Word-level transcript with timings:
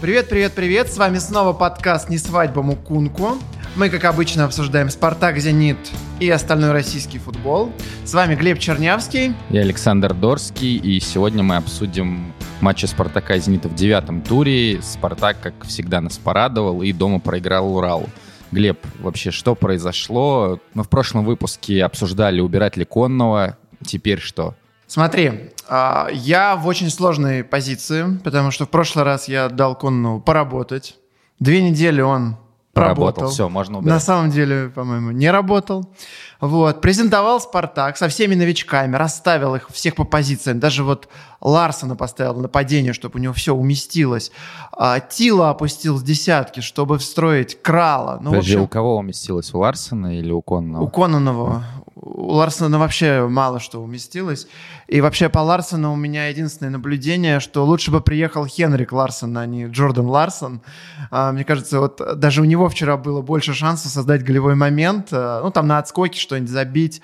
Привет, 0.00 0.30
привет, 0.30 0.52
привет! 0.54 0.90
С 0.90 0.96
вами 0.96 1.18
снова 1.18 1.52
подкаст 1.52 2.08
«Не 2.08 2.16
свадьба 2.16 2.62
Мукунку». 2.62 3.36
Мы, 3.76 3.90
как 3.90 4.06
обычно, 4.06 4.46
обсуждаем 4.46 4.88
«Спартак», 4.88 5.36
«Зенит» 5.38 5.76
и 6.20 6.30
остальной 6.30 6.72
российский 6.72 7.18
футбол. 7.18 7.70
С 8.06 8.14
вами 8.14 8.34
Глеб 8.34 8.58
Чернявский. 8.58 9.34
И 9.50 9.58
Александр 9.58 10.14
Дорский. 10.14 10.78
И 10.78 11.00
сегодня 11.00 11.42
мы 11.42 11.56
обсудим 11.56 12.32
матчи 12.62 12.86
«Спартака» 12.86 13.34
и 13.34 13.40
«Зенита» 13.40 13.68
в 13.68 13.74
девятом 13.74 14.22
туре. 14.22 14.80
«Спартак», 14.80 15.36
как 15.42 15.66
всегда, 15.66 16.00
нас 16.00 16.16
порадовал 16.16 16.80
и 16.80 16.94
дома 16.94 17.20
проиграл 17.20 17.76
«Уралу». 17.76 18.08
Глеб, 18.52 18.78
вообще 19.00 19.30
что 19.30 19.54
произошло? 19.54 20.60
Мы 20.72 20.82
в 20.82 20.88
прошлом 20.88 21.26
выпуске 21.26 21.84
обсуждали, 21.84 22.40
убирать 22.40 22.78
ли 22.78 22.86
Конного. 22.86 23.58
Теперь 23.84 24.20
что? 24.20 24.54
Смотри, 24.90 25.52
а, 25.68 26.08
я 26.10 26.56
в 26.56 26.66
очень 26.66 26.90
сложной 26.90 27.44
позиции, 27.44 28.18
потому 28.24 28.50
что 28.50 28.66
в 28.66 28.70
прошлый 28.70 29.04
раз 29.04 29.28
я 29.28 29.48
дал 29.48 29.76
Коннову 29.76 30.20
поработать. 30.20 30.96
Две 31.38 31.62
недели 31.62 32.00
он 32.00 32.36
Поработал, 32.72 33.06
работал. 33.06 33.30
все, 33.30 33.48
можно 33.48 33.78
убирать. 33.78 33.94
На 33.94 34.00
самом 34.00 34.30
деле, 34.32 34.68
по-моему, 34.68 35.12
не 35.12 35.30
работал. 35.30 35.94
Вот. 36.40 36.80
Презентовал 36.80 37.40
«Спартак» 37.40 37.96
со 37.96 38.08
всеми 38.08 38.34
новичками, 38.34 38.96
расставил 38.96 39.54
их 39.54 39.68
всех 39.70 39.94
по 39.94 40.04
позициям. 40.04 40.58
Даже 40.60 40.84
вот 40.84 41.08
Ларсона 41.40 41.96
поставил 41.96 42.34
на 42.34 42.42
нападение, 42.42 42.92
чтобы 42.92 43.18
у 43.18 43.22
него 43.22 43.32
все 43.34 43.54
уместилось. 43.54 44.32
А, 44.72 45.00
Тила 45.00 45.50
опустил 45.50 45.98
с 45.98 46.02
десятки, 46.02 46.60
чтобы 46.60 46.98
встроить 46.98 47.60
Крала. 47.62 48.18
Ну, 48.22 48.30
Подожди, 48.30 48.54
общем, 48.54 48.62
у 48.64 48.68
кого 48.68 48.96
уместилось? 48.98 49.52
У 49.54 49.58
Ларсона 49.58 50.18
или 50.18 50.30
у 50.32 50.40
Конного? 50.42 50.82
у 50.82 50.88
Кононова. 50.88 51.64
У 52.02 52.32
Ларсона 52.32 52.78
вообще 52.78 53.26
мало 53.28 53.60
что 53.60 53.82
уместилось. 53.82 54.46
И 54.88 55.02
вообще 55.02 55.28
по 55.28 55.40
Ларсону 55.40 55.92
у 55.92 55.96
меня 55.96 56.28
единственное 56.28 56.70
наблюдение, 56.70 57.40
что 57.40 57.64
лучше 57.66 57.90
бы 57.90 58.00
приехал 58.00 58.46
Хенрик 58.46 58.92
Ларсон, 58.92 59.36
а 59.36 59.44
не 59.44 59.66
Джордан 59.66 60.06
Ларсон. 60.06 60.62
А, 61.10 61.30
Мне 61.32 61.44
кажется, 61.44 61.78
вот 61.78 62.00
даже 62.18 62.40
у 62.40 62.44
него 62.44 62.68
вчера 62.70 62.96
было 62.96 63.20
больше 63.20 63.52
шансов 63.52 63.92
создать 63.92 64.24
голевой 64.24 64.54
момент. 64.54 65.08
а, 65.12 65.42
Ну, 65.42 65.50
там 65.50 65.66
на 65.66 65.78
отскоке 65.78 66.18
что-нибудь 66.30 66.50
забить. 66.50 67.02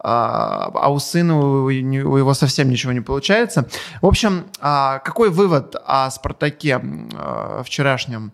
А 0.00 0.70
а 0.74 0.92
у 0.92 0.98
сына 0.98 1.38
у 1.38 1.68
его 1.70 2.34
совсем 2.34 2.68
ничего 2.68 2.92
не 2.92 3.00
получается. 3.00 3.68
В 4.02 4.06
общем, 4.06 4.46
а, 4.60 4.98
какой 4.98 5.30
вывод 5.30 5.76
о 5.86 6.10
Спартаке 6.10 6.80
а, 6.82 7.62
вчерашнем? 7.64 8.32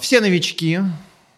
Все 0.00 0.20
новички, 0.22 0.80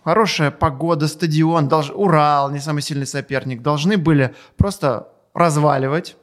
хорошая 0.05 0.53
погода, 0.53 1.09
стадион, 1.09 1.69
Урал, 1.93 2.53
не 2.53 2.61
самый 2.61 2.83
сильный 2.83 3.07
соперник, 3.07 3.63
должны 3.63 3.97
были 3.97 4.33
просто 4.57 5.09
разваливать. 5.35 6.17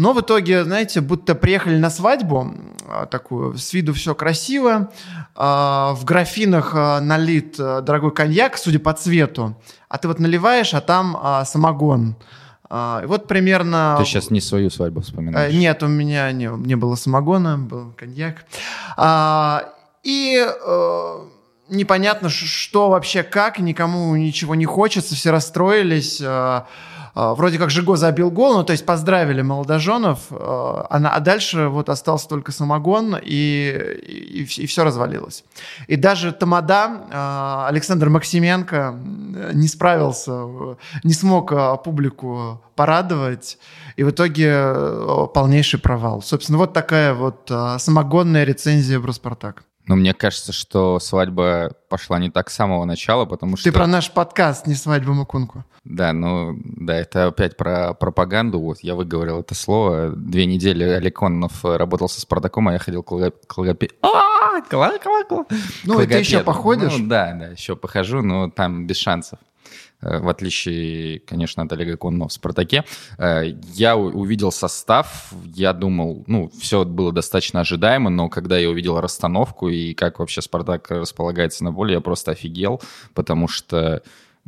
Но 0.00 0.14
в 0.14 0.20
итоге, 0.22 0.64
знаете, 0.64 1.02
будто 1.02 1.34
приехали 1.34 1.76
на 1.76 1.90
свадьбу, 1.90 2.54
а, 2.88 3.04
такую, 3.04 3.58
с 3.58 3.74
виду 3.74 3.92
все 3.92 4.14
красиво, 4.14 4.90
а, 5.34 5.92
в 5.92 6.06
графинах 6.06 6.72
а, 6.74 7.02
налит 7.02 7.56
а, 7.60 7.82
дорогой 7.82 8.10
коньяк, 8.10 8.56
судя 8.56 8.78
по 8.78 8.94
цвету, 8.94 9.60
а 9.90 9.98
ты 9.98 10.08
вот 10.08 10.18
наливаешь, 10.18 10.72
а 10.72 10.80
там 10.80 11.44
самогон. 11.44 12.16
И 12.72 13.04
вот 13.04 13.28
примерно... 13.28 13.96
Ты 13.98 14.06
сейчас 14.06 14.30
не 14.30 14.40
свою 14.40 14.70
свадьбу 14.70 15.00
Э, 15.00 15.02
вспоминаешь? 15.02 15.52
Нет, 15.52 15.82
у 15.82 15.88
меня 15.88 16.32
не, 16.32 16.46
не 16.46 16.76
было 16.76 16.94
самогона, 16.94 17.58
был 17.58 17.92
коньяк. 17.92 18.46
И 20.02 20.42
э, 20.42 21.18
непонятно, 21.68 22.30
что 22.30 22.88
вообще 22.88 23.22
как, 23.22 23.58
никому 23.58 24.16
ничего 24.16 24.54
не 24.54 24.64
хочется, 24.64 25.14
все 25.14 25.30
расстроились. 25.30 26.22
Э, 27.14 27.32
Вроде 27.34 27.58
как 27.58 27.70
Жиго 27.70 27.96
забил 27.96 28.30
гол, 28.30 28.54
ну 28.58 28.64
то 28.64 28.72
есть 28.72 28.86
поздравили 28.86 29.42
молодоженов, 29.42 30.20
а, 30.30 30.98
на- 30.98 31.10
а 31.10 31.20
дальше 31.20 31.68
вот 31.68 31.88
остался 31.88 32.28
только 32.28 32.52
самогон, 32.52 33.16
и, 33.22 34.44
и, 34.44 34.66
все 34.66 34.84
развалилось. 34.84 35.44
И 35.88 35.96
даже 35.96 36.32
Тамада, 36.32 37.66
Александр 37.68 38.08
Максименко 38.08 38.94
не 39.54 39.68
справился, 39.68 40.32
э, 40.32 40.74
не 41.04 41.12
смог 41.12 41.52
публику 41.84 42.60
порадовать, 42.76 43.58
и 43.96 44.04
в 44.04 44.10
итоге 44.10 44.48
э, 44.52 45.26
полнейший 45.34 45.80
провал. 45.80 46.22
Собственно, 46.22 46.58
вот 46.58 46.72
такая 46.72 47.14
вот 47.14 47.50
самогонная 47.78 48.44
рецензия 48.44 49.00
про 49.00 49.12
«Спартак». 49.12 49.64
Но 49.90 49.96
мне 49.96 50.14
кажется, 50.14 50.52
что 50.52 51.00
свадьба 51.00 51.72
пошла 51.88 52.20
не 52.20 52.30
так 52.30 52.48
с 52.48 52.54
самого 52.54 52.84
начала, 52.84 53.24
потому 53.24 53.56
что... 53.56 53.64
Ты 53.68 53.72
про 53.76 53.88
наш 53.88 54.12
подкаст, 54.12 54.68
не 54.68 54.74
свадьбу 54.76 55.14
Макунку. 55.14 55.64
Да, 55.82 56.12
ну, 56.12 56.56
да, 56.62 56.94
это 56.94 57.26
опять 57.26 57.56
про 57.56 57.92
пропаганду. 57.94 58.60
Вот 58.60 58.78
я 58.84 58.94
выговорил 58.94 59.40
это 59.40 59.56
слово. 59.56 60.10
Две 60.10 60.46
недели 60.46 60.84
Олег 60.84 61.16
Кононов 61.18 61.64
э, 61.64 61.76
работал 61.76 62.08
со 62.08 62.20
Спартаком, 62.20 62.68
а 62.68 62.74
я 62.74 62.78
ходил 62.78 63.02
к 63.02 63.10
лого- 63.10 63.32
к 63.48 63.58
логопе- 63.58 63.90
А, 64.02 64.60
Ну, 65.82 65.98
ты 66.06 66.14
еще 66.20 66.38
походишь? 66.44 66.96
Ну, 66.96 67.08
да, 67.08 67.32
да, 67.32 67.46
еще 67.48 67.74
похожу, 67.74 68.22
но 68.22 68.48
там 68.48 68.86
без 68.86 68.96
шансов. 68.96 69.40
Э, 70.02 70.18
В 70.20 70.28
отличие, 70.28 71.20
конечно, 71.20 71.62
от 71.62 71.72
Олега 71.72 71.96
Кононова 71.96 72.28
в 72.28 72.32
«Спартаке». 72.32 72.84
Э, 73.18 73.44
Я 73.74 73.96
увидел 73.96 74.52
состав, 74.52 75.32
я 75.54 75.72
думал, 75.72 76.24
ну, 76.26 76.50
все 76.60 76.84
было 76.84 77.12
достаточно 77.12 77.60
ожидаемо, 77.60 78.10
но 78.10 78.28
когда 78.28 78.58
я 78.58 78.68
увидел 78.70 79.00
расстановку 79.00 79.68
и 79.68 79.94
как 79.94 80.18
вообще 80.18 80.42
«Спартак» 80.42 80.90
располагается 80.90 81.64
на 81.64 81.72
поле, 81.72 81.94
я 81.94 82.00
просто 82.00 82.30
офигел, 82.32 82.80
потому 83.14 83.48
что 83.48 84.02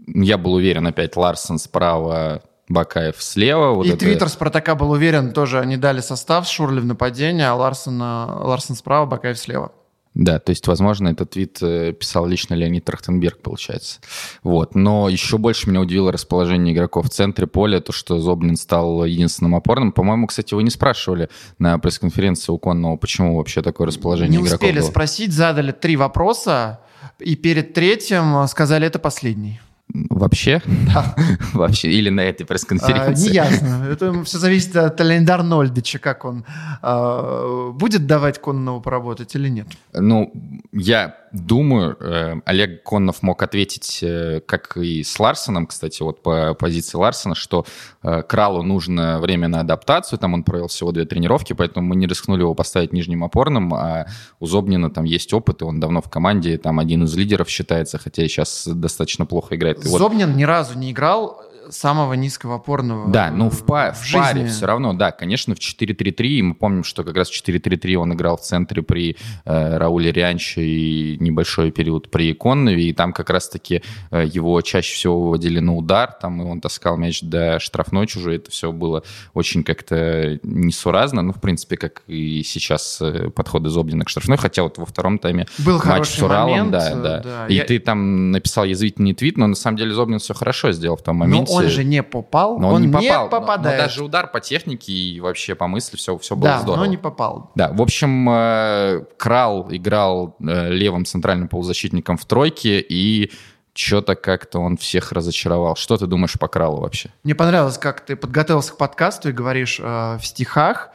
я 0.07 0.39
был 0.39 0.55
уверен, 0.55 0.87
опять 0.87 1.17
Ларсон 1.17 1.59
справа, 1.59 2.43
Бакаев 2.69 3.23
слева. 3.23 3.73
Вот 3.75 3.85
и 3.87 3.91
это- 3.91 3.99
твиттер 3.99 4.29
«Спартака» 4.29 4.75
был 4.75 4.91
уверен, 4.93 5.33
тоже 5.33 5.59
они 5.61 5.77
дали 5.77 6.01
состав, 6.01 6.47
Шурли 6.49 6.81
в 6.81 6.87
нападении, 6.87 7.45
а 7.45 7.55
Ларсон, 7.55 8.01
Ларсон 8.01 8.77
справа, 8.77 9.05
Бакаев 9.05 9.39
слева. 9.39 9.73
Да, 10.15 10.39
то 10.39 10.51
есть, 10.51 10.67
возможно, 10.67 11.09
этот 11.09 11.31
твит 11.31 11.59
э, 11.63 11.93
писал 11.93 12.27
лично 12.27 12.55
Леонид 12.55 12.85
Трахтенберг, 12.85 13.39
получается. 13.39 14.01
Вот. 14.43 14.75
Но 14.75 15.09
еще 15.09 15.39
больше 15.39 15.71
меня 15.71 15.81
удивило 15.81 16.13
расположение 16.13 16.75
игроков 16.75 17.07
в 17.07 17.09
центре 17.09 17.47
поля, 17.47 17.81
то, 17.81 17.93
что 17.93 18.21
Зоблин 18.21 18.57
стал 18.57 19.05
единственным 19.07 19.55
опорным. 19.55 19.91
По-моему, 19.91 20.27
кстати, 20.27 20.53
вы 20.53 20.65
не 20.65 20.71
спрашивали 20.71 21.31
на 21.59 21.79
пресс-конференции 21.79 22.53
у 22.53 22.59
Конного, 22.59 22.97
почему 22.97 23.39
вообще 23.39 23.63
такое 23.63 23.87
расположение 23.87 24.39
Не 24.39 24.47
игроков 24.47 24.61
успели 24.61 24.81
было. 24.81 24.89
спросить, 24.91 25.33
задали 25.33 25.73
три 25.73 25.97
вопроса, 25.97 26.81
и 27.19 27.35
перед 27.35 27.73
третьим 27.73 28.47
сказали, 28.49 28.87
это 28.87 28.99
последний. 28.99 29.61
Вообще? 29.93 30.63
Да. 30.87 31.15
Вообще. 31.53 31.91
Или 31.91 32.09
на 32.09 32.23
этой 32.23 32.45
А, 32.45 32.47
пресс-конференции. 32.47 33.31
Неясно. 33.31 33.87
Это 33.91 34.25
все 34.25 34.39
зависит 34.39 34.75
от 34.77 34.99
Лендар 35.01 35.43
Нольдича, 35.43 35.99
как 35.99 36.25
он 36.25 36.45
а, 36.81 37.71
будет 37.73 38.07
давать 38.07 38.41
Коннову 38.41 38.81
поработать 38.81 39.35
или 39.35 39.49
нет. 39.49 39.67
Ну, 39.93 40.33
я 40.73 41.17
думаю, 41.33 41.97
э, 41.99 42.35
Олег 42.45 42.83
Коннов 42.83 43.23
мог 43.23 43.43
ответить, 43.43 44.01
э, 44.03 44.41
как 44.47 44.77
и 44.77 45.03
с 45.03 45.19
Ларсоном, 45.19 45.67
кстати, 45.67 46.03
вот 46.03 46.23
по 46.23 46.55
позиции 46.55 46.99
Ларсона, 46.99 47.35
что 47.35 47.65
э, 48.03 48.23
Кралу 48.23 48.63
нужно 48.63 49.19
время 49.21 49.49
на 49.49 49.61
адаптацию, 49.61 50.19
там 50.19 50.35
он 50.35 50.45
провел 50.45 50.69
всего 50.69 50.93
две 50.93 51.05
тренировки, 51.05 51.53
поэтому 51.53 51.89
мы 51.89 51.97
не 51.97 52.07
рискнули 52.07 52.41
его 52.41 52.55
поставить 52.55 52.93
нижним 52.93 53.25
опорным, 53.25 53.73
а 53.75 54.07
у 54.41 54.47
Зобнина 54.47 54.91
там 54.91 55.05
есть 55.05 55.33
опыт, 55.33 55.63
и 55.63 55.65
он 55.65 55.81
давно 55.81 56.03
в 56.03 56.11
команде, 56.11 56.59
там 56.59 56.79
один 56.79 57.05
из 57.05 57.15
лидеров 57.17 57.49
считается, 57.49 57.99
хотя 57.99 58.23
сейчас 58.29 58.67
достаточно 58.67 59.27
плохо 59.27 59.57
играет. 59.57 59.85
И 59.85 59.89
вот- 59.89 59.99
Зобнин 59.99 60.37
ни 60.37 60.45
разу 60.45 60.79
не 60.79 60.93
играл 60.93 61.42
самого 61.71 62.15
низкого 62.15 62.57
опорного. 62.57 63.11
Да, 63.11 63.31
ну 63.31 63.51
в, 63.51 63.65
па- 63.65 63.93
в 63.93 64.03
жизни. 64.05 64.19
паре 64.19 64.47
все 64.47 64.67
равно, 64.67 64.93
да, 64.93 65.13
конечно, 65.13 65.55
в 65.55 65.59
4-3-3, 65.59 66.27
и 66.27 66.43
мы 66.43 66.55
помним, 66.55 66.85
что 66.85 67.05
как 67.05 67.17
раз 67.17 67.31
в 67.31 67.49
4-3-3 67.49 67.95
он 67.97 68.13
играл 68.15 68.37
в 68.37 68.41
центре 68.43 68.83
при 68.83 69.17
э, 69.45 69.77
Рауле 69.79 70.13
Рянче 70.13 70.63
и 70.63 71.17
небольшой 71.21 71.71
период 71.71 72.11
при 72.11 72.33
Коннове, 72.35 72.85
и 72.89 72.93
там 72.93 73.13
как 73.13 73.31
раз-таки 73.31 73.83
э, 74.11 74.25
его 74.27 74.61
чаще 74.63 74.95
всего 74.95 75.21
выводили 75.23 75.59
на 75.61 75.75
удар, 75.77 76.13
там 76.21 76.43
и 76.43 76.45
он 76.45 76.61
таскал 76.61 76.97
мяч 76.97 77.23
до 77.23 77.59
штрафной 77.61 78.07
чужой, 78.07 78.37
это 78.37 78.51
все 78.51 78.73
было 78.73 79.03
очень 79.35 79.63
как-то 79.65 80.39
несуразно, 80.43 81.23
ну, 81.23 81.33
в 81.33 81.41
принципе, 81.41 81.77
как 81.77 82.03
и 82.07 82.43
сейчас 82.45 82.99
э, 83.01 83.31
подходы 83.31 83.69
Зобнина 83.71 84.05
к 84.05 84.09
штрафной, 84.09 84.39
хотя 84.39 84.63
вот 84.63 84.79
во 84.79 84.87
втором 84.87 85.19
тайме 85.19 85.47
Был 85.59 85.81
матч 85.85 86.09
с 86.09 86.23
Уралом, 86.23 86.51
момент, 86.51 86.71
да, 86.73 86.95
да, 86.95 87.21
да. 87.21 87.47
И 87.49 87.55
Я- 87.55 87.65
ты 87.65 87.79
там 87.79 88.31
написал 88.31 88.65
язвительный 88.65 89.15
твит, 89.15 89.37
но 89.37 89.47
на 89.47 89.55
самом 89.55 89.77
деле 89.77 89.93
Зобнин 89.93 90.19
все 90.19 90.35
хорошо 90.35 90.73
сделал 90.73 90.97
в 90.97 91.03
том 91.03 91.19
Но 91.19 91.25
моменте. 91.27 91.52
Он 91.53 91.69
же 91.69 91.85
не 91.85 92.03
попал. 92.03 92.59
Но 92.59 92.71
он, 92.71 92.83
не 92.83 92.89
попал. 92.89 93.25
но- 93.25 93.31
попадает. 93.31 93.79
Но, 93.79 93.85
даже 93.85 94.05
удар 94.05 94.31
по 94.31 94.41
технике 94.41 94.93
и 94.93 95.21
вообще 95.21 95.55
по 95.55 95.67
мысли 95.67 95.97
все, 95.97 96.17
все 96.19 96.37
было 96.37 96.51
да, 96.51 96.61
здорово. 96.61 96.85
но 96.85 96.87
не 96.87 96.97
попал. 96.97 97.51
Да, 97.55 97.73
в 97.73 97.83
общем, 97.83 98.29
э, 98.31 99.05
Крал 99.17 99.69
играл 99.71 100.37
э, 100.41 100.71
левым 100.71 101.05
центральным 101.05 101.49
полузащитником 101.49 102.17
в 102.17 102.25
тройке, 102.25 102.81
и 102.81 103.31
что-то 103.75 104.17
как-то 104.17 104.59
он 104.59 104.77
всех 104.77 105.13
разочаровал. 105.13 105.77
Что 105.77 105.97
ты 105.97 106.07
думаешь 106.07 106.39
по 106.39 106.49
Кралу 106.49 106.81
вообще? 106.81 107.11
Мне 107.25 107.35
понравилось, 107.35 107.79
как 107.79 108.01
ты 108.05 108.17
подготовился 108.17 108.73
к 108.73 108.77
подкасту 108.77 109.31
и 109.31 109.33
говоришь 109.33 109.81
э, 109.81 110.19
в 110.21 110.25
стихах. 110.25 110.91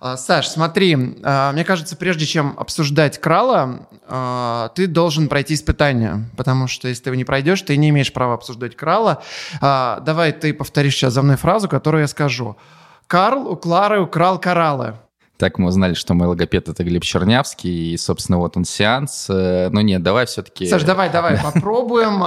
А, 0.00 0.16
Саш, 0.16 0.48
смотри, 0.48 1.16
а, 1.24 1.52
мне 1.52 1.64
кажется, 1.64 1.96
прежде 1.96 2.24
чем 2.24 2.54
обсуждать 2.56 3.20
Крала, 3.20 3.88
а, 4.06 4.70
ты 4.74 4.86
должен 4.86 5.28
пройти 5.28 5.54
испытание, 5.54 6.24
потому 6.36 6.68
что 6.68 6.88
если 6.88 7.04
ты 7.04 7.10
его 7.10 7.16
не 7.16 7.24
пройдешь, 7.24 7.62
ты 7.62 7.76
не 7.76 7.90
имеешь 7.90 8.12
права 8.12 8.34
обсуждать 8.34 8.76
Крала. 8.76 9.22
Давай 9.60 10.32
ты 10.32 10.54
повторишь 10.54 10.94
сейчас 10.94 11.14
за 11.14 11.22
мной 11.22 11.36
фразу, 11.36 11.68
которую 11.68 12.02
я 12.02 12.08
скажу. 12.08 12.56
Карл 13.06 13.48
у 13.48 13.56
Клары 13.56 14.00
украл 14.00 14.38
кораллы. 14.38 14.94
Так 15.38 15.58
мы 15.58 15.68
узнали, 15.68 15.94
что 15.94 16.14
мой 16.14 16.26
логопед— 16.26 16.68
это 16.70 16.82
Глеб 16.82 17.04
Чернявский, 17.04 17.92
и, 17.92 17.96
собственно, 17.96 18.38
вот 18.38 18.56
он 18.56 18.64
сеанс. 18.64 19.28
Э, 19.30 19.68
ну 19.70 19.80
нет, 19.82 20.02
давай 20.02 20.26
все-таки... 20.26 20.66
Саш, 20.66 20.82
давай, 20.82 21.10
давай, 21.10 21.38
попробуем. 21.38 22.20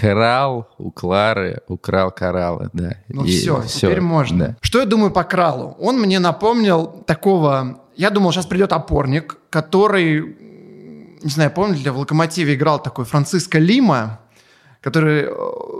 Крал 0.00 0.68
у 0.78 0.90
Клары, 0.90 1.60
украл 1.68 2.10
кораллы, 2.10 2.70
да. 2.72 2.96
Ну 3.08 3.24
и 3.24 3.28
все, 3.28 3.62
все, 3.62 3.88
теперь 3.88 4.00
можно. 4.00 4.38
Да. 4.38 4.56
Что 4.60 4.80
я 4.80 4.86
думаю 4.86 5.10
по 5.10 5.24
Кралу? 5.24 5.76
Он 5.78 6.00
мне 6.00 6.18
напомнил 6.18 6.86
такого... 7.06 7.80
Я 7.96 8.10
думал, 8.10 8.32
сейчас 8.32 8.46
придет 8.46 8.72
опорник, 8.72 9.36
который... 9.50 10.36
Не 11.22 11.30
знаю, 11.30 11.50
помните, 11.50 11.90
в 11.90 11.98
«Локомотиве» 11.98 12.54
играл 12.54 12.80
такой 12.80 13.04
Франциско 13.04 13.58
Лима, 13.58 14.20
который 14.80 15.22
э, 15.22 15.28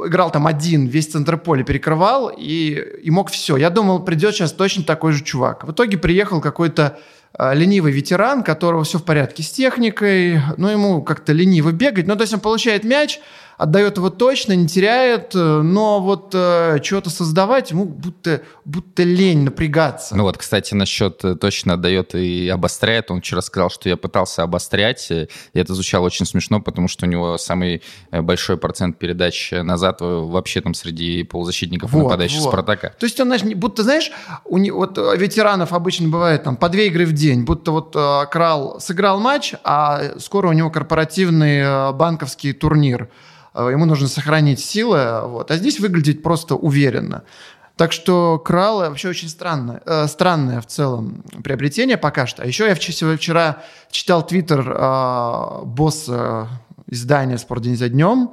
играл 0.08 0.30
там 0.30 0.46
один, 0.46 0.86
весь 0.86 1.06
центр 1.06 1.36
поля 1.36 1.62
перекрывал 1.62 2.32
и, 2.36 2.82
и 3.02 3.10
мог 3.10 3.30
все. 3.30 3.56
Я 3.56 3.70
думал, 3.70 4.00
придет 4.00 4.34
сейчас 4.34 4.52
точно 4.52 4.82
такой 4.82 5.12
же 5.12 5.22
чувак. 5.22 5.64
В 5.64 5.72
итоге 5.72 5.98
приехал 5.98 6.40
какой-то 6.40 6.98
ленивый 7.38 7.93
ветеран, 7.93 8.43
которого 8.43 8.85
все 8.85 8.99
в 8.99 9.05
порядке 9.05 9.43
с 9.43 9.50
техникой, 9.50 10.41
но 10.56 10.71
ему 10.71 11.03
как-то 11.03 11.33
лениво 11.33 11.71
бегать. 11.73 12.06
Ну, 12.06 12.17
то 12.17 12.23
есть 12.23 12.35
он 12.35 12.41
получает 12.41 12.85
мяч, 12.85 13.21
отдает 13.56 13.97
его 13.97 14.11
точно, 14.11 14.55
не 14.55 14.69
теряет, 14.69 15.35
э, 15.35 15.38
но 15.38 16.00
вот 16.00 16.31
э, 16.35 16.79
чего-то 16.83 17.11
создавать 17.11 17.71
ему 17.71 17.85
будто, 17.85 18.43
будто 18.65 19.03
лень 19.03 19.44
напрягаться. 19.44 20.17
Ну 20.17 20.25
вот, 20.25 20.37
кстати, 20.37 20.75
насчет 20.75 21.25
э, 21.25 21.37
точно 21.37 21.75
отдает 21.75 22.15
и 22.15 22.49
обостряет. 22.49 23.11
Он 23.11 23.21
вчера 23.21 23.41
сказал, 23.41 23.71
что 23.71 23.88
я 23.88 23.97
пытался 23.97 24.43
обострять, 24.43 25.11
и 25.11 25.29
это 25.55 25.75
звучало 25.75 26.06
очень 26.06 26.27
смешно, 26.27 26.61
потому 26.61 26.88
что 26.88 27.06
у 27.06 27.09
него 27.09 27.38
самый 27.38 27.83
э, 28.11 28.21
большой 28.21 28.56
процент 28.59 28.99
передач 28.99 29.53
назад 29.53 29.99
вообще 30.00 30.61
там 30.61 30.75
среди 30.75 31.23
полузащитников 31.23 31.93
вот, 31.93 32.05
нападающих 32.05 32.41
вот. 32.41 32.50
Спартака. 32.50 32.94
То 32.99 33.06
есть 33.06 33.19
он, 33.21 33.29
знаешь, 33.29 33.43
будто, 33.43 33.83
знаешь, 33.83 34.11
у 34.44 34.59
не, 34.59 34.71
вот 34.71 34.99
ветеранов 34.99 35.73
обычно 35.73 36.09
бывает 36.09 36.44
там 36.44 36.56
по 36.56 36.69
две 36.69 36.88
игры 36.88 37.06
в 37.06 37.12
день, 37.12 37.25
будто 37.34 37.73
вот 37.73 37.96
Крал 38.31 38.81
сыграл 38.81 39.20
матч, 39.20 39.55
а 39.64 40.19
скоро 40.19 40.49
у 40.49 40.52
него 40.52 40.70
корпоративный 40.70 41.93
банковский 41.93 42.52
турнир. 42.52 43.08
Э, 43.56 43.70
ему 43.73 43.87
нужно 43.87 44.06
сохранить 44.06 44.61
силы, 44.61 45.23
вот, 45.25 45.50
а 45.50 45.56
здесь 45.56 45.81
выглядеть 45.81 46.23
просто 46.23 46.55
уверенно. 46.55 47.25
Так 47.76 47.93
что 47.93 48.38
Крал 48.38 48.81
вообще 48.81 49.08
очень 49.08 49.28
странное, 49.28 49.82
э, 49.84 50.06
странное 50.06 50.61
в 50.61 50.67
целом 50.67 51.25
приобретение 51.43 51.96
пока 51.96 52.26
что. 52.26 52.43
А 52.43 52.46
еще 52.46 52.67
я 52.67 52.75
вчера, 52.75 53.17
вчера 53.17 53.62
читал 53.90 54.26
твиттер 54.26 54.70
э, 54.70 55.62
босса 55.64 56.49
издания 56.88 57.38
«Спортдень 57.38 57.76
за 57.76 57.88
днем», 57.88 58.31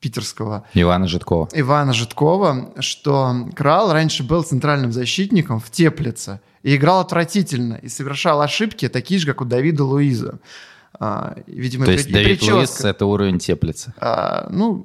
питерского. 0.00 0.64
Ивана 0.74 1.06
Житкова. 1.06 1.48
Ивана 1.52 1.92
Житкова, 1.92 2.72
что 2.80 3.48
Крал 3.54 3.92
раньше 3.92 4.22
был 4.24 4.42
центральным 4.42 4.92
защитником 4.92 5.60
в 5.60 5.70
Теплице 5.70 6.40
и 6.62 6.76
играл 6.76 7.00
отвратительно, 7.00 7.74
и 7.74 7.88
совершал 7.88 8.40
ошибки, 8.40 8.88
такие 8.88 9.20
же, 9.20 9.26
как 9.26 9.40
у 9.40 9.44
Давида 9.44 9.84
Луиза. 9.84 10.38
А, 10.98 11.36
видимо, 11.46 11.86
То 11.86 11.92
есть 11.92 12.06
при, 12.06 12.12
Давид 12.12 12.38
прическа. 12.38 12.54
Луиз— 12.54 12.80
это 12.84 13.06
уровень 13.06 13.38
теплицы? 13.38 13.94
А, 13.98 14.48
ну, 14.50 14.84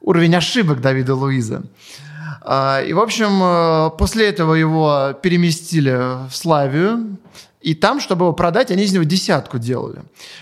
уровень 0.00 0.34
ошибок 0.34 0.80
Давида 0.80 1.14
Луиза. 1.14 1.64
А, 2.42 2.80
и, 2.80 2.92
в 2.92 3.00
общем, 3.00 3.42
э, 3.42 3.90
после 3.98 4.28
этого 4.28 4.54
его 4.54 5.14
переместили 5.22 6.28
в 6.28 6.34
Славию, 6.34 7.18
и 7.60 7.74
там, 7.74 8.00
чтобы 8.00 8.24
его 8.24 8.32
продать, 8.32 8.70
они 8.70 8.84
из 8.84 8.92
него 8.92 9.04
десятку 9.04 9.58
делали. 9.58 10.00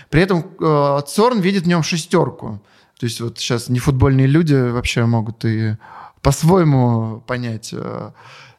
При 0.09 0.21
этом 0.21 0.45
э, 0.59 1.01
Цорн 1.07 1.39
видит 1.39 1.63
в 1.63 1.67
нем 1.67 1.83
шестерку. 1.83 2.61
То 2.99 3.05
есть 3.05 3.21
вот 3.21 3.37
сейчас 3.37 3.69
нефутбольные 3.69 4.27
люди 4.27 4.55
вообще 4.55 5.05
могут 5.05 5.45
и 5.45 5.77
по-своему 6.21 7.21
понять 7.27 7.69
э, 7.73 8.11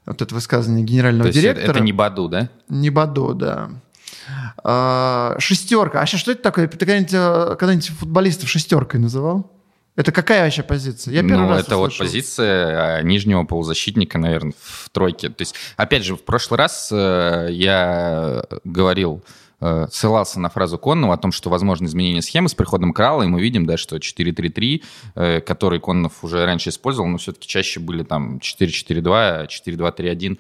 вот 0.07 0.23
это 0.23 0.35
высказывание 0.35 0.85
генерального 0.85 1.31
То 1.31 1.35
директора. 1.35 1.73
это 1.73 1.81
не 1.81 1.93
Баду, 1.93 2.29
да? 2.29 2.49
Не 2.69 2.91
Баду, 2.91 3.35
да. 3.35 3.71
А, 4.63 5.37
шестерка. 5.39 6.01
А 6.01 6.07
сейчас 6.07 6.21
что 6.21 6.33
это 6.33 6.43
такое? 6.43 6.69
Ты 6.69 6.79
когда-нибудь, 6.79 7.13
э, 7.13 7.57
когда-нибудь 7.59 7.89
футболистов 7.89 8.49
шестеркой 8.49 9.01
называл? 9.01 9.53
Это 9.97 10.13
какая 10.13 10.45
вообще 10.45 10.63
позиция? 10.63 11.13
Я 11.13 11.23
первый 11.23 11.39
ну, 11.39 11.49
раз 11.49 11.67
это 11.67 11.77
услышал. 11.77 12.05
вот 12.05 12.07
позиция 12.07 12.99
а, 12.99 13.03
нижнего 13.03 13.43
полузащитника, 13.43 14.19
наверное, 14.19 14.55
в 14.61 14.91
тройке. 14.91 15.29
То 15.29 15.43
есть, 15.43 15.57
опять 15.77 16.05
же, 16.05 16.15
в 16.15 16.23
прошлый 16.23 16.59
раз 16.59 16.91
э, 16.93 17.49
я 17.51 18.45
говорил, 18.63 19.25
ссылался 19.91 20.39
на 20.39 20.49
фразу 20.49 20.79
Коннова 20.79 21.15
о 21.15 21.19
том, 21.19 21.33
что 21.33 21.51
возможно 21.51 21.87
изменение 21.87 22.23
схемы 22.23 22.49
с 22.49 22.55
приходом 22.55 22.93
Крала, 22.93 23.25
и 23.25 23.27
мы 23.27 23.41
видим, 23.41 23.67
да, 23.67 23.77
что 23.77 23.97
4-3-3, 23.97 24.83
э, 25.15 25.41
который 25.41 25.81
Коннов 25.81 26.23
уже 26.23 26.45
раньше 26.45 26.71
использовал, 26.71 27.09
но 27.09 27.19
все-таки 27.19 27.49
чаще 27.49 27.81
были 27.81 28.05
там 28.05 28.39
4-4-2, 28.39 29.49
4-2-3-1. 29.49 30.39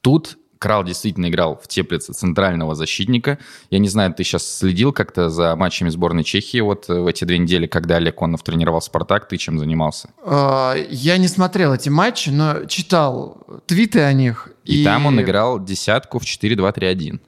Тут 0.00 0.38
Крал 0.58 0.84
действительно 0.84 1.28
играл 1.28 1.60
в 1.62 1.68
теплице 1.68 2.12
центрального 2.12 2.74
защитника. 2.74 3.38
Я 3.70 3.78
не 3.78 3.88
знаю, 3.88 4.12
ты 4.12 4.24
сейчас 4.24 4.58
следил 4.58 4.92
как-то 4.92 5.30
за 5.30 5.54
матчами 5.56 5.88
сборной 5.88 6.24
Чехии 6.24 6.60
вот 6.60 6.88
в 6.88 7.06
эти 7.06 7.24
две 7.24 7.38
недели, 7.38 7.66
когда 7.66 7.96
Олег 7.96 8.16
Конов 8.16 8.42
тренировал 8.42 8.80
«Спартак», 8.80 9.28
ты 9.28 9.36
чем 9.36 9.58
занимался? 9.58 10.10
А, 10.24 10.74
я 10.90 11.16
не 11.18 11.28
смотрел 11.28 11.74
эти 11.74 11.88
матчи, 11.88 12.30
но 12.30 12.64
читал 12.66 13.40
твиты 13.66 14.00
о 14.00 14.12
них. 14.12 14.50
И, 14.64 14.82
и... 14.82 14.84
там 14.84 15.06
он 15.06 15.20
играл 15.20 15.62
десятку 15.62 16.18
в 16.18 16.24
4-2-3-1 16.24 17.20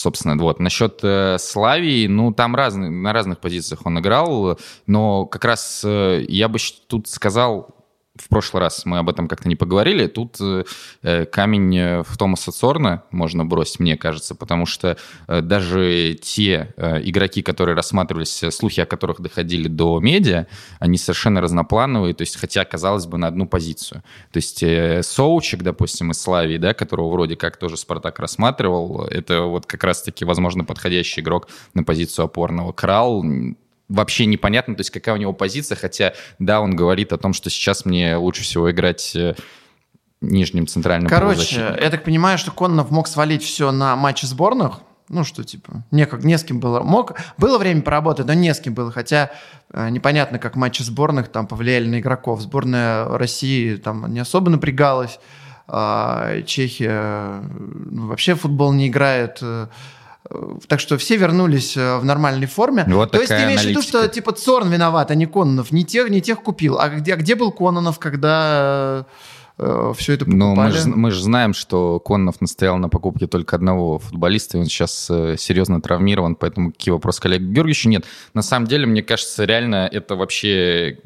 собственно, 0.00 0.36
вот. 0.36 0.60
Насчет 0.60 1.00
э, 1.02 1.36
Славии, 1.38 2.06
ну, 2.06 2.32
там 2.32 2.56
разные, 2.56 2.90
на 2.90 3.12
разных 3.12 3.38
позициях 3.38 3.84
он 3.84 3.98
играл, 4.00 4.58
но 4.86 5.26
как 5.26 5.44
раз 5.44 5.82
э, 5.84 6.24
я 6.28 6.48
бы 6.48 6.58
тут 6.86 7.08
сказал, 7.08 7.79
в 8.20 8.28
прошлый 8.28 8.60
раз 8.60 8.84
мы 8.84 8.98
об 8.98 9.08
этом 9.08 9.28
как-то 9.28 9.48
не 9.48 9.56
поговорили. 9.56 10.06
Тут 10.06 10.36
э, 10.40 10.64
э 11.02 11.24
камень 11.24 11.76
э, 11.76 12.02
в 12.02 12.16
Томаса 12.16 12.52
Цорна 12.52 13.04
можно 13.10 13.44
бросить, 13.44 13.80
мне 13.80 13.96
кажется, 13.96 14.34
потому 14.34 14.66
что 14.66 14.96
э, 15.26 15.40
даже 15.40 16.18
те 16.20 16.74
э, 16.76 17.00
игроки, 17.02 17.42
которые 17.42 17.74
рассматривались, 17.74 18.42
э, 18.42 18.50
слухи 18.50 18.80
о 18.80 18.86
которых 18.86 19.20
доходили 19.20 19.68
до 19.68 20.00
медиа, 20.00 20.46
они 20.78 20.98
совершенно 20.98 21.40
разноплановые, 21.40 22.14
то 22.14 22.22
есть 22.22 22.36
хотя, 22.36 22.64
казалось 22.64 23.06
бы, 23.06 23.18
на 23.18 23.28
одну 23.28 23.46
позицию. 23.46 24.02
То 24.32 24.36
есть 24.36 24.62
э, 24.62 25.02
Соучик, 25.02 25.62
допустим, 25.62 26.10
из 26.10 26.20
Славии, 26.20 26.58
да, 26.58 26.74
которого 26.74 27.10
вроде 27.10 27.36
как 27.36 27.56
тоже 27.56 27.76
Спартак 27.76 28.18
рассматривал, 28.18 29.04
это 29.04 29.42
вот 29.42 29.66
как 29.66 29.82
раз-таки, 29.84 30.24
возможно, 30.24 30.64
подходящий 30.64 31.22
игрок 31.22 31.48
на 31.74 31.84
позицию 31.84 32.26
опорного. 32.26 32.72
Крал 32.72 33.24
вообще 33.90 34.24
непонятно, 34.24 34.74
то 34.74 34.80
есть 34.80 34.90
какая 34.90 35.14
у 35.14 35.18
него 35.18 35.34
позиция, 35.34 35.76
хотя, 35.76 36.14
да, 36.38 36.60
он 36.60 36.74
говорит 36.74 37.12
о 37.12 37.18
том, 37.18 37.34
что 37.34 37.50
сейчас 37.50 37.84
мне 37.84 38.16
лучше 38.16 38.42
всего 38.42 38.70
играть 38.70 39.14
э, 39.14 39.34
нижним 40.22 40.66
центральным 40.66 41.10
Короче, 41.10 41.76
я 41.78 41.90
так 41.90 42.04
понимаю, 42.04 42.38
что 42.38 42.52
Коннов 42.52 42.90
мог 42.90 43.08
свалить 43.08 43.42
все 43.42 43.72
на 43.72 43.96
матчи 43.96 44.24
сборных, 44.24 44.80
ну, 45.08 45.24
что, 45.24 45.42
типа, 45.42 45.82
не, 45.90 46.06
как, 46.06 46.22
не 46.22 46.38
с 46.38 46.44
кем 46.44 46.60
было. 46.60 46.82
Мог, 46.82 47.18
было 47.36 47.58
время 47.58 47.82
поработать, 47.82 48.26
но 48.26 48.32
не 48.32 48.54
с 48.54 48.60
кем 48.60 48.74
было. 48.74 48.92
Хотя 48.92 49.32
э, 49.72 49.90
непонятно, 49.90 50.38
как 50.38 50.54
матчи 50.54 50.82
сборных 50.82 51.26
там 51.26 51.48
повлияли 51.48 51.88
на 51.88 51.98
игроков. 51.98 52.40
Сборная 52.40 53.06
России 53.06 53.74
там 53.74 54.12
не 54.14 54.20
особо 54.20 54.50
напрягалась. 54.50 55.18
А 55.66 56.42
Чехия 56.42 57.42
ну, 57.42 58.06
вообще 58.06 58.36
в 58.36 58.42
футбол 58.42 58.72
не 58.72 58.86
играет. 58.86 59.38
Э, 59.42 59.66
так 60.68 60.80
что 60.80 60.96
все 60.96 61.16
вернулись 61.16 61.76
э, 61.76 61.98
в 61.98 62.04
нормальной 62.04 62.46
форме. 62.46 62.84
Вот 62.86 63.10
То 63.10 63.18
есть 63.18 63.28
ты 63.28 63.44
имеешь 63.44 63.62
в 63.62 63.66
виду, 63.66 63.82
что 63.82 64.06
типа 64.08 64.32
Цорн 64.32 64.70
виноват, 64.70 65.10
а 65.10 65.14
не 65.14 65.26
Кононов. 65.26 65.72
Не 65.72 65.84
тех, 65.84 66.08
не 66.08 66.20
тех 66.20 66.42
купил. 66.42 66.78
А 66.78 66.88
где, 66.88 67.14
а 67.14 67.16
где 67.16 67.34
был 67.34 67.50
Кононов, 67.50 67.98
когда 67.98 69.06
э, 69.58 69.92
все 69.96 70.12
это 70.12 70.24
покупали? 70.24 70.38
Ну, 70.38 70.54
мы 70.54 70.70
же 70.70 70.88
мы 70.88 71.10
ж 71.10 71.20
знаем, 71.20 71.52
что 71.52 71.98
Кононов 71.98 72.40
настоял 72.40 72.76
на 72.76 72.88
покупке 72.88 73.26
только 73.26 73.56
одного 73.56 73.98
футболиста, 73.98 74.56
и 74.56 74.60
он 74.60 74.66
сейчас 74.66 75.08
э, 75.10 75.36
серьезно 75.36 75.80
травмирован, 75.80 76.36
поэтому 76.36 76.70
какие 76.70 76.92
вопросы 76.92 77.20
к 77.20 77.26
Олегу 77.26 77.52
Георгиевичу 77.52 77.88
нет. 77.88 78.04
На 78.32 78.42
самом 78.42 78.66
деле, 78.66 78.86
мне 78.86 79.02
кажется, 79.02 79.44
реально 79.44 79.88
это 79.90 80.14
вообще 80.14 80.98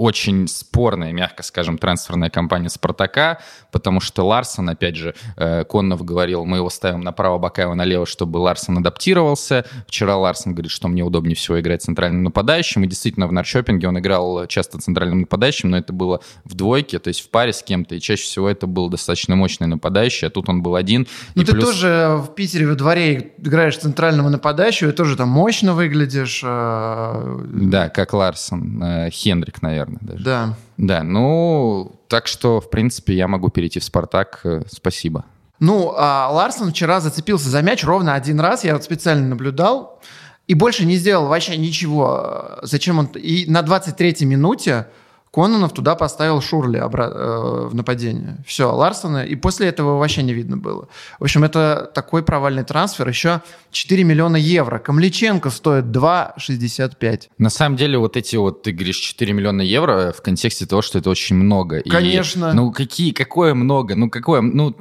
очень 0.00 0.48
спорная, 0.48 1.12
мягко 1.12 1.42
скажем, 1.42 1.76
трансферная 1.76 2.30
кампания 2.30 2.70
«Спартака», 2.70 3.38
потому 3.70 4.00
что 4.00 4.26
Ларсон, 4.26 4.70
опять 4.70 4.96
же, 4.96 5.14
э, 5.36 5.64
Коннов 5.64 6.02
говорил, 6.04 6.46
мы 6.46 6.56
его 6.56 6.70
ставим 6.70 7.02
направо, 7.02 7.38
Бакаева 7.38 7.74
налево, 7.74 8.06
чтобы 8.06 8.38
Ларсон 8.38 8.78
адаптировался. 8.78 9.66
Вчера 9.86 10.16
Ларсон 10.16 10.54
говорит, 10.54 10.70
что 10.70 10.88
мне 10.88 11.02
удобнее 11.02 11.36
всего 11.36 11.60
играть 11.60 11.82
центральным 11.82 12.24
нападающим, 12.24 12.82
и 12.84 12.86
действительно 12.86 13.26
в 13.26 13.32
Нарчопинге 13.32 13.88
он 13.88 13.98
играл 13.98 14.46
часто 14.46 14.78
центральным 14.78 15.20
нападающим, 15.20 15.70
но 15.70 15.76
это 15.76 15.92
было 15.92 16.20
в 16.44 16.54
двойке, 16.54 16.98
то 16.98 17.08
есть 17.08 17.20
в 17.20 17.28
паре 17.28 17.52
с 17.52 17.62
кем-то, 17.62 17.94
и 17.94 18.00
чаще 18.00 18.22
всего 18.22 18.48
это 18.48 18.66
был 18.66 18.88
достаточно 18.88 19.36
мощный 19.36 19.66
нападающий, 19.66 20.28
а 20.28 20.30
тут 20.30 20.48
он 20.48 20.62
был 20.62 20.76
один. 20.76 21.06
Ну 21.34 21.44
ты 21.44 21.52
плюс... 21.52 21.64
тоже 21.64 22.16
в 22.16 22.34
Питере 22.34 22.66
во 22.66 22.74
дворе 22.74 23.32
играешь 23.36 23.76
центрального 23.76 24.30
нападающего, 24.30 24.90
и 24.90 24.92
тоже 24.92 25.16
там 25.16 25.28
мощно 25.28 25.74
выглядишь. 25.74 26.40
Э, 26.42 27.38
да, 27.52 27.90
как 27.90 28.14
Ларсон, 28.14 28.82
э, 28.82 29.10
Хендрик, 29.10 29.60
наверное 29.60 29.89
наверное, 29.90 30.12
даже. 30.12 30.24
Да. 30.24 30.56
Да, 30.76 31.02
ну, 31.02 32.00
так 32.08 32.26
что, 32.26 32.60
в 32.60 32.70
принципе, 32.70 33.14
я 33.14 33.28
могу 33.28 33.50
перейти 33.50 33.80
в 33.80 33.84
«Спартак». 33.84 34.40
Э, 34.44 34.62
спасибо. 34.68 35.24
Ну, 35.58 35.92
а 35.96 36.28
Ларсон 36.32 36.70
вчера 36.70 37.00
зацепился 37.00 37.50
за 37.50 37.60
мяч 37.62 37.84
ровно 37.84 38.14
один 38.14 38.40
раз, 38.40 38.64
я 38.64 38.72
вот 38.72 38.82
специально 38.82 39.28
наблюдал, 39.28 40.00
и 40.46 40.54
больше 40.54 40.86
не 40.86 40.96
сделал 40.96 41.26
вообще 41.26 41.56
ничего. 41.56 42.58
Зачем 42.62 42.98
он... 42.98 43.06
И 43.14 43.44
на 43.48 43.60
23-й 43.60 44.24
минуте 44.24 44.86
Кононов 45.32 45.72
туда 45.72 45.94
поставил 45.94 46.40
Шурли 46.40 46.80
обра- 46.80 47.08
э, 47.12 47.68
в 47.68 47.74
нападение. 47.74 48.38
Все, 48.44 48.72
Ларсона, 48.74 49.24
и 49.24 49.36
после 49.36 49.68
этого 49.68 49.96
вообще 49.98 50.24
не 50.24 50.32
видно 50.34 50.56
было. 50.56 50.88
В 51.20 51.24
общем, 51.24 51.44
это 51.44 51.88
такой 51.94 52.24
провальный 52.24 52.64
трансфер. 52.64 53.08
Еще 53.08 53.40
4 53.70 54.02
миллиона 54.02 54.36
евро. 54.36 54.78
Камличенко 54.80 55.50
стоит 55.50 55.84
2,65. 55.84 57.28
На 57.38 57.48
самом 57.50 57.76
деле, 57.76 57.98
вот 57.98 58.16
эти 58.16 58.34
вот, 58.36 58.62
ты 58.62 58.72
говоришь, 58.72 58.96
4 58.96 59.32
миллиона 59.32 59.62
евро 59.62 60.12
в 60.16 60.20
контексте 60.22 60.66
того, 60.66 60.82
что 60.82 60.98
это 60.98 61.10
очень 61.10 61.36
много. 61.36 61.78
И, 61.78 61.88
Конечно. 61.88 62.52
ну, 62.52 62.72
какие, 62.72 63.12
какое 63.12 63.54
много? 63.54 63.94
Ну, 63.94 64.10
какое, 64.10 64.40
ну, 64.40 64.72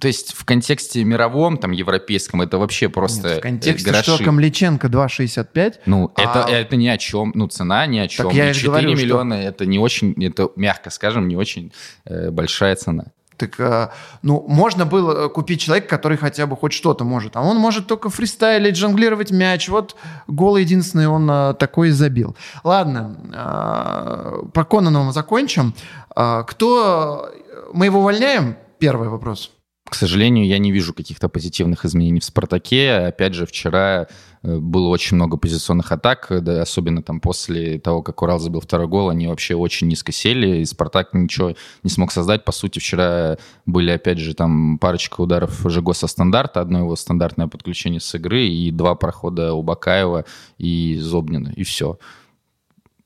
то 0.00 0.08
есть 0.08 0.32
в 0.34 0.44
контексте 0.44 1.04
мировом, 1.04 1.56
там, 1.56 1.70
европейском, 1.70 2.42
это 2.42 2.58
вообще 2.58 2.88
просто 2.88 3.28
Нет, 3.28 3.38
в 3.38 3.40
контексте, 3.42 3.90
гроши. 3.90 4.14
что 4.16 4.24
Камличенко 4.24 4.88
2,65. 4.88 5.74
Ну, 5.86 6.10
А- 6.16 6.20
это, 6.20 6.50
это 6.50 6.76
ни 6.76 6.88
о 6.88 6.98
чем, 6.98 7.32
ну, 7.34 7.46
цена 7.46 7.86
ни 7.86 7.98
о 7.98 8.08
чем. 8.08 8.28
я 8.30 8.48
И 8.48 8.50
и 8.50 8.54
4 8.54 8.70
говорю, 8.72 8.96
что- 8.96 9.04
миллиона 9.04 9.34
это 9.34 9.66
не 9.66 9.78
очень, 9.84 10.14
это, 10.24 10.50
мягко 10.56 10.90
скажем, 10.90 11.28
не 11.28 11.36
очень 11.36 11.72
э, 12.04 12.30
большая 12.30 12.74
цена. 12.76 13.04
Так, 13.36 13.58
э, 13.58 13.88
ну, 14.22 14.44
можно 14.48 14.86
было 14.86 15.28
купить 15.28 15.60
человека, 15.60 15.88
который 15.88 16.16
хотя 16.16 16.46
бы 16.46 16.56
хоть 16.56 16.72
что-то 16.72 17.04
может. 17.04 17.36
А 17.36 17.42
он 17.42 17.56
может 17.56 17.86
только 17.86 18.08
фристайлить, 18.08 18.76
жонглировать 18.76 19.30
мяч. 19.30 19.68
Вот 19.68 19.96
гол 20.26 20.56
единственный 20.56 21.08
он 21.08 21.28
э, 21.30 21.54
такой 21.54 21.88
и 21.88 21.92
забил. 21.92 22.36
Ладно, 22.62 23.16
э, 23.32 24.46
про 24.52 24.64
Кононова 24.64 25.04
мы 25.04 25.12
закончим. 25.12 25.74
Э, 26.14 26.44
кто... 26.46 27.30
Мы 27.72 27.86
его 27.86 28.00
увольняем? 28.00 28.56
Первый 28.78 29.08
вопрос. 29.08 29.50
К 29.88 29.94
сожалению, 29.94 30.46
я 30.46 30.58
не 30.58 30.72
вижу 30.72 30.94
каких-то 30.94 31.28
позитивных 31.28 31.84
изменений 31.84 32.20
в 32.20 32.24
«Спартаке». 32.24 32.92
Опять 32.92 33.34
же, 33.34 33.46
вчера 33.46 34.02
э, 34.02 34.06
было 34.44 34.88
очень 34.88 35.16
много 35.16 35.38
позиционных 35.38 35.90
атак, 35.90 36.26
да, 36.42 36.60
особенно 36.60 37.02
там 37.02 37.18
после 37.18 37.78
того, 37.78 38.02
как 38.02 38.20
Урал 38.20 38.38
забил 38.38 38.60
второй 38.60 38.86
гол, 38.86 39.08
они 39.08 39.26
вообще 39.26 39.54
очень 39.54 39.88
низко 39.88 40.12
сели, 40.12 40.58
и 40.58 40.64
«Спартак» 40.66 41.14
ничего 41.14 41.54
не 41.82 41.90
смог 41.90 42.12
создать. 42.12 42.44
По 42.44 42.52
сути, 42.52 42.78
вчера 42.78 43.38
были, 43.64 43.90
опять 43.90 44.18
же, 44.18 44.34
там 44.34 44.78
парочка 44.78 45.22
ударов 45.22 45.62
Жиго 45.64 45.94
со 45.94 46.06
стандарта, 46.06 46.60
одно 46.60 46.80
его 46.80 46.94
стандартное 46.94 47.46
подключение 47.46 48.00
с 48.00 48.14
игры, 48.14 48.46
и 48.46 48.70
два 48.70 48.94
прохода 48.94 49.54
у 49.54 49.62
Бакаева 49.62 50.26
и 50.58 50.98
Зобнина, 51.00 51.52
и 51.56 51.64
все 51.64 51.98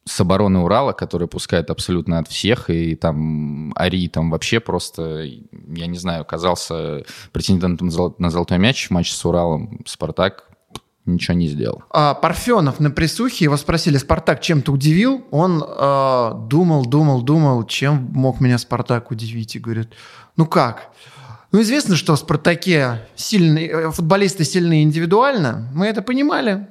с 0.05 0.21
обороны 0.21 0.61
Урала, 0.61 0.93
который 0.93 1.29
пускает 1.29 1.71
абсолютно 1.71 2.19
от 2.19 2.29
всех, 2.29 2.71
и 2.71 2.95
там 2.95 3.73
Ари 3.77 4.09
там 4.09 4.31
вообще 4.31 4.59
просто, 4.59 5.23
я 5.23 5.87
не 5.87 5.99
знаю, 5.99 6.23
оказался 6.23 7.05
претендентом 7.31 7.91
на 8.19 8.31
золотой 8.31 8.59
мяч 8.59 8.89
в 8.89 8.91
матче 8.91 9.13
с 9.13 9.25
Уралом. 9.25 9.83
Спартак 9.87 10.48
ничего 11.15 11.37
не 11.37 11.49
сделал. 11.49 11.83
А, 11.91 12.15
Парфенов 12.15 12.81
на 12.81 12.91
присухе, 12.91 13.45
его 13.45 13.57
спросили, 13.57 13.97
Спартак 13.99 14.41
чем-то 14.41 14.73
удивил? 14.73 15.25
Он 15.31 15.63
э, 15.67 16.33
думал, 16.49 16.87
думал, 16.87 17.23
думал, 17.23 17.65
чем 17.65 18.09
мог 18.13 18.41
меня 18.41 18.59
Спартак 18.59 19.11
удивить? 19.11 19.57
И 19.57 19.59
говорит, 19.59 19.89
ну 20.37 20.47
как? 20.47 20.89
Ну, 21.51 21.63
известно, 21.63 21.97
что 21.97 22.15
в 22.15 22.19
Спартаке 22.19 23.01
сильные, 23.17 23.69
э, 23.71 23.91
футболисты 23.91 24.45
сильны 24.45 24.83
индивидуально. 24.83 25.71
Мы 25.75 25.87
это 25.87 26.03
понимали 26.03 26.67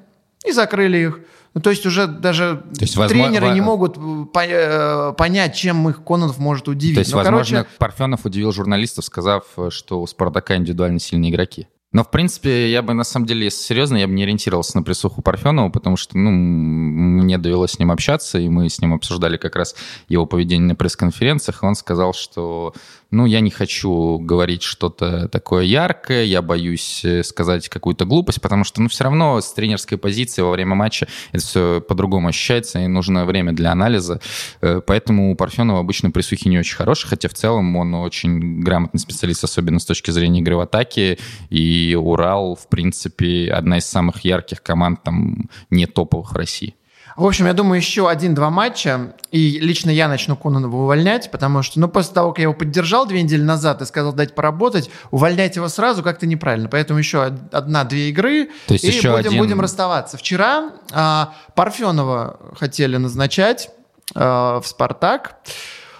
и 0.45 0.51
закрыли 0.51 0.97
их. 0.97 1.19
Ну, 1.53 1.61
то 1.61 1.71
есть 1.71 1.83
уже 1.87 2.05
даже 2.05 2.63
есть, 2.79 2.95
возможно, 2.95 3.25
тренеры 3.25 3.47
во- 3.47 3.53
не 3.55 3.61
могут 3.61 3.97
э, 3.97 4.25
по- 4.31 5.13
понять, 5.17 5.55
чем 5.55 5.89
их 5.89 6.03
Кононов 6.03 6.37
может 6.37 6.67
удивить. 6.67 6.93
То 6.95 6.99
есть, 6.99 7.11
Ну, 7.11 7.17
возможно, 7.17 7.57
короче, 7.63 7.69
Парфенов 7.79 8.25
удивил 8.25 8.51
журналистов, 8.51 9.05
сказав, 9.05 9.43
что 9.69 10.01
у 10.01 10.05
Спартака 10.05 10.55
индивидуально 10.57 10.99
сильные 10.99 11.31
игроки. 11.31 11.67
Но, 11.93 12.03
в 12.03 12.11
принципе, 12.11 12.69
я 12.69 12.81
бы, 12.81 12.93
на 12.93 13.05
самом 13.05 13.25
деле, 13.25 13.45
если 13.45 13.63
серьезно, 13.63 13.95
я 13.95 14.07
бы 14.07 14.13
не 14.13 14.23
ориентировался 14.23 14.75
на 14.77 14.83
присуху 14.83 15.21
Парфенова, 15.21 15.69
потому 15.69 15.95
что, 15.95 16.17
ну, 16.17 16.31
мне 16.31 17.37
довелось 17.37 17.71
с 17.71 17.79
ним 17.79 17.91
общаться, 17.91 18.37
и 18.39 18.49
мы 18.49 18.69
с 18.69 18.81
ним 18.81 18.93
обсуждали 18.93 19.37
как 19.37 19.55
раз 19.55 19.73
его 20.09 20.25
поведение 20.25 20.67
на 20.67 20.75
пресс-конференциях, 20.75 21.63
и 21.63 21.65
он 21.65 21.75
сказал, 21.75 22.13
что, 22.13 22.73
ну, 23.11 23.25
я 23.25 23.39
не 23.39 23.51
хочу 23.51 24.17
говорить 24.19 24.63
что-то 24.63 25.27
такое 25.29 25.63
яркое, 25.63 26.23
я 26.23 26.41
боюсь 26.41 27.03
э, 27.05 27.23
сказать 27.23 27.69
какую-то 27.69 28.05
глупость, 28.05 28.41
потому 28.41 28.63
что, 28.63 28.81
ну, 28.81 28.89
все 28.89 29.05
равно 29.05 29.39
с 29.39 29.53
тренерской 29.53 29.97
позиции 29.97 30.41
во 30.41 30.51
время 30.51 30.75
матча 30.75 31.07
это 31.31 31.43
все 31.43 31.81
по-другому 31.81 32.27
ощущается, 32.27 32.79
и 32.79 32.87
нужно 32.87 33.25
время 33.25 33.53
для 33.53 33.71
анализа. 33.71 34.19
Э, 34.61 34.81
Поэтому 34.85 35.31
у 35.31 35.35
Парфенова 35.35 35.79
обычно 35.79 36.11
присухи 36.11 36.49
не 36.49 36.59
очень 36.59 36.75
хорошие, 36.75 37.09
хотя 37.09 37.29
в 37.29 37.33
целом 37.33 37.75
он 37.75 37.93
очень 37.93 38.61
грамотный 38.61 38.99
специалист, 38.99 39.43
особенно 39.43 39.79
с 39.79 39.85
точки 39.85 40.11
зрения 40.11 40.39
игры 40.39 40.55
в 40.55 40.61
атаке. 40.61 41.17
И 41.49 41.97
Урал, 41.99 42.55
в 42.55 42.67
принципе, 42.67 43.51
одна 43.51 43.77
из 43.77 43.85
самых 43.85 44.25
ярких 44.25 44.63
команд, 44.63 45.03
там, 45.03 45.49
не 45.69 45.85
топовых 45.85 46.31
в 46.31 46.35
России. 46.35 46.75
В 47.17 47.25
общем, 47.25 47.47
я 47.47 47.53
думаю, 47.53 47.77
еще 47.77 48.07
один-два 48.07 48.51
матча, 48.51 49.13
и 49.31 49.59
лично 49.59 49.89
я 49.89 50.07
начну 50.07 50.37
Кононова 50.37 50.75
увольнять, 50.75 51.31
потому 51.31 51.63
что, 51.63 51.79
ну, 51.79 51.87
после 51.89 52.13
того, 52.13 52.29
как 52.31 52.37
я 52.37 52.43
его 52.43 52.53
поддержал 52.53 53.07
две 53.07 53.23
недели 53.23 53.41
назад 53.41 53.81
и 53.81 53.85
сказал 53.85 54.13
дать 54.13 54.35
поработать, 54.35 54.91
увольнять 55.09 55.55
его 55.55 55.67
сразу 55.67 56.03
как-то 56.03 56.27
неправильно. 56.27 56.69
Поэтому 56.69 56.99
еще 56.99 57.25
од- 57.25 57.53
одна-две 57.53 58.09
игры, 58.09 58.49
То 58.67 58.73
есть 58.73 58.83
и 58.85 58.89
еще 58.89 59.09
будем, 59.11 59.29
один- 59.29 59.39
будем 59.39 59.59
расставаться. 59.61 60.15
Вчера 60.17 60.69
а, 60.93 61.33
Парфенова 61.55 62.39
хотели 62.57 62.97
назначать 62.97 63.71
а, 64.15 64.61
в 64.61 64.67
«Спартак». 64.67 65.37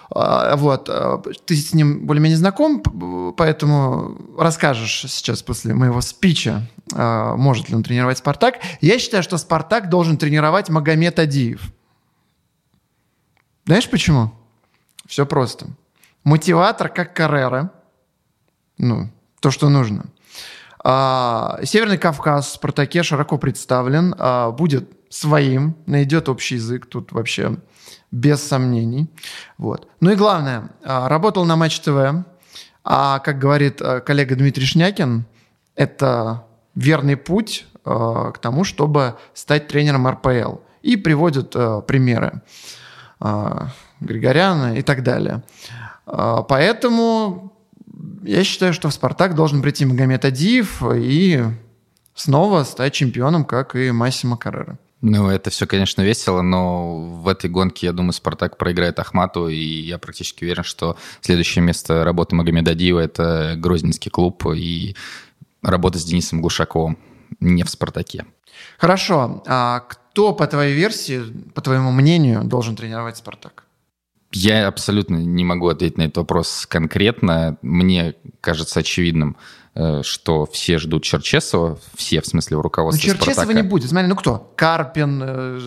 А, 0.10 0.56
Вот, 0.56 0.90
а, 0.90 1.22
ты 1.46 1.56
с 1.56 1.74
ним 1.74 2.06
более-менее 2.06 2.38
знаком, 2.38 2.82
поэтому 3.36 4.18
расскажешь 4.38 5.06
сейчас 5.12 5.42
после 5.44 5.74
моего 5.74 6.02
спича, 6.02 6.68
а, 6.94 7.36
может 7.36 7.70
ли 7.70 7.76
он 7.76 7.84
тренировать 7.84 8.20
«Спартак». 8.20 8.56
Я 8.82 9.00
считаю, 9.00 9.24
что 9.24 9.38
«Спартак» 9.38 9.90
должен 9.90 10.18
тренировать 10.18 10.70
Магомед 10.70 11.20
Адиев. 11.20 11.74
Знаешь 13.66 13.90
почему? 13.90 14.32
Все 15.06 15.26
просто. 15.26 15.68
Мотиватор, 16.24 16.90
как 16.90 17.14
Каррера. 17.14 17.72
Ну, 18.78 19.10
то, 19.42 19.52
что 19.52 19.70
нужно. 19.70 20.06
Северный 20.84 21.98
Кавказ 21.98 22.48
в 22.48 22.54
«Спартаке» 22.54 23.04
широко 23.04 23.38
представлен, 23.38 24.16
будет 24.56 24.90
своим, 25.10 25.76
найдет 25.86 26.30
общий 26.30 26.56
язык, 26.56 26.86
тут 26.86 27.12
вообще 27.12 27.58
без 28.12 28.41
сомнений. 28.41 29.08
Вот. 29.58 29.88
Ну 30.00 30.12
и 30.12 30.15
главное, 30.15 30.70
а, 30.84 31.10
работал 31.10 31.46
на 31.46 31.56
Матч 31.56 31.79
ТВ, 31.79 32.25
а, 32.89 33.20
как 33.20 33.38
говорит 33.38 33.82
а, 33.82 34.00
коллега 34.00 34.36
Дмитрий 34.36 34.65
Шнякин, 34.65 35.25
это 35.75 36.46
верный 36.74 37.17
путь 37.17 37.65
а, 37.84 38.32
к 38.32 38.39
тому, 38.39 38.63
чтобы 38.63 39.17
стать 39.34 39.67
тренером 39.67 40.08
РПЛ. 40.08 40.56
И 40.84 40.96
приводят 40.96 41.51
примеры 41.86 42.41
Григоряна 44.00 44.77
и 44.77 44.82
так 44.84 45.03
далее. 45.03 45.44
Поэтому 46.06 47.51
я 48.24 48.44
считаю, 48.46 48.74
что 48.74 48.88
в 48.88 48.94
«Спартак» 48.94 49.36
должен 49.36 49.62
прийти 49.62 49.86
Магомед 49.86 50.24
Адиев 50.24 50.82
и 50.96 51.44
снова 52.15 52.63
стать 52.63 52.94
чемпионом, 52.94 53.44
как 53.44 53.75
и 53.75 53.91
Массимо 53.91 54.38
Каррера. 54.38 54.77
Ну, 55.01 55.30
это 55.30 55.51
все, 55.51 55.68
конечно, 55.68 56.01
весело, 56.01 56.42
но 56.42 56.98
в 56.98 57.27
этой 57.27 57.50
гонке, 57.50 57.86
я 57.86 57.94
думаю, 57.94 58.13
Спартак 58.13 58.58
проиграет 58.58 58.98
Ахмату, 59.00 59.48
и 59.48 59.56
я 59.56 60.00
практически 60.00 60.44
уверен, 60.44 60.63
что 60.63 60.98
следующее 61.22 61.63
место 61.63 62.04
работы 62.04 62.36
Магомеда 62.36 62.74
Диева– 62.74 63.00
это 63.01 63.54
Грозненский 63.58 64.10
клуб 64.10 64.44
и 64.56 64.96
работа 65.62 66.00
с 66.00 66.04
Денисом 66.04 66.42
Глушаковым, 66.42 66.98
не 67.39 67.63
в 67.63 67.70
Спартаке. 67.70 68.25
Хорошо. 68.80 69.44
А 69.46 69.82
кто, 69.82 70.34
по 70.34 70.48
твоей 70.48 70.75
версии, 70.75 71.22
по 71.54 71.62
твоему 71.62 71.92
мнению, 71.92 72.44
должен 72.44 72.75
тренировать 72.75 73.18
«Спартак»? 73.18 73.66
Я 74.32 74.68
абсолютно 74.68 75.16
не 75.16 75.46
могу 75.46 75.70
ответить 75.70 75.98
на 75.98 76.04
этот 76.04 76.18
вопрос 76.18 76.66
конкретно. 76.68 77.58
Мне 77.62 78.16
кажется 78.42 78.80
очевидным, 78.82 79.38
что 80.03 80.46
все 80.51 80.77
ждут 80.79 81.03
Черчесова, 81.03 81.77
все, 81.96 82.22
в 82.22 82.25
смысле, 82.25 82.57
в 82.57 82.60
Ну, 82.60 82.63
руководстве 82.63 83.10
Черчесова 83.12 83.34
Спартака. 83.34 83.53
не 83.62 83.67
будет. 83.67 83.89
Смотри, 83.89 84.07
ну 84.07 84.15
кто? 84.15 84.51
Карпин, 84.55 85.22
э, 85.24 85.60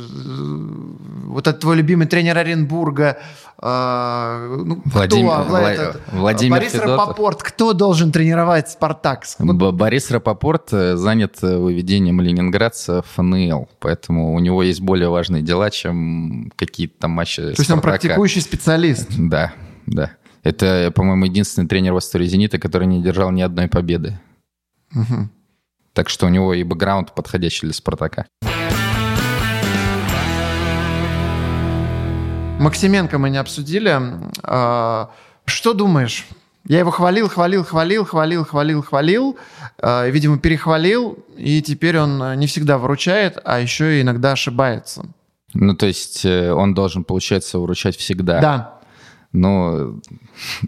вот 1.27 1.47
этот 1.47 1.61
твой 1.61 1.77
любимый 1.77 2.07
тренер 2.07 2.39
Оренбурга, 2.39 3.19
э, 3.63 4.57
ну, 4.65 4.83
Владимир- 4.87 5.31
кто? 5.31 5.43
Вла- 5.43 5.49
Вла- 5.63 5.69
этот, 5.71 6.01
Владимир 6.13 6.59
Борис 6.59 6.73
Федотов. 6.73 6.99
Рапопорт. 6.99 7.43
Кто 7.43 7.73
должен 7.73 8.11
тренировать 8.13 8.69
«Спартак»? 8.71 9.25
Вот 9.39 9.75
Борис 9.75 10.11
Рапопорт 10.11 10.73
э, 10.73 10.97
занят 10.97 11.39
э, 11.43 11.57
выведением 11.59 12.21
ленинградца 12.21 13.03
в 13.03 13.07
ФНЛ, 13.17 13.69
поэтому 13.79 14.35
у 14.35 14.39
него 14.41 14.63
есть 14.63 14.81
более 14.81 15.09
важные 15.09 15.43
дела, 15.43 15.71
чем 15.71 16.51
какие-то 16.57 16.95
там 17.01 17.13
матчи 17.13 17.43
То 17.43 17.49
есть 17.51 17.71
он 17.71 17.81
практикующий 17.81 18.41
специалист. 18.41 19.07
Да, 19.17 19.53
да. 19.87 20.13
Это, 20.43 20.91
по-моему, 20.95 21.27
единственный 21.27 21.69
тренер 21.69 21.93
в 21.93 21.99
истории 21.99 22.27
«Зенита», 22.27 22.59
который 22.59 22.87
не 22.87 23.03
держал 23.03 23.31
ни 23.31 23.43
одной 23.43 23.69
победы. 23.69 24.19
Мгм. 24.91 25.31
Так 25.93 26.09
что 26.09 26.27
у 26.27 26.29
него 26.31 26.55
и 26.55 26.63
бэкграунд 26.63 27.15
подходящий 27.15 27.67
для 27.67 27.75
«Спартака». 27.75 28.27
Максименко 32.59 33.19
мы 33.19 33.31
не 33.31 33.39
обсудили. 33.39 33.99
А, 34.43 35.11
Что 35.47 35.73
думаешь? 35.73 36.27
Я 36.67 36.81
его 36.81 36.91
хвалил, 36.91 37.29
хвалил, 37.29 37.65
хвалил, 37.65 38.05
хвалил, 38.05 38.45
хвалил, 38.45 38.83
хвалил. 38.83 39.39
А, 39.79 40.07
Видимо, 40.07 40.39
перехвалил, 40.39 41.19
и 41.37 41.63
теперь 41.63 41.99
он 41.99 42.39
не 42.39 42.47
всегда 42.47 42.79
выручает, 42.79 43.39
а 43.45 43.61
еще 43.61 43.99
и 43.99 44.03
иногда 44.03 44.33
ошибается. 44.33 45.07
Ну, 45.55 45.75
то 45.75 45.87
есть 45.87 46.25
э, 46.25 46.53
он 46.53 46.75
должен, 46.75 47.03
получается, 47.03 47.59
выручать 47.59 47.97
всегда. 47.97 48.41
Да. 48.41 48.80
Но 49.33 50.01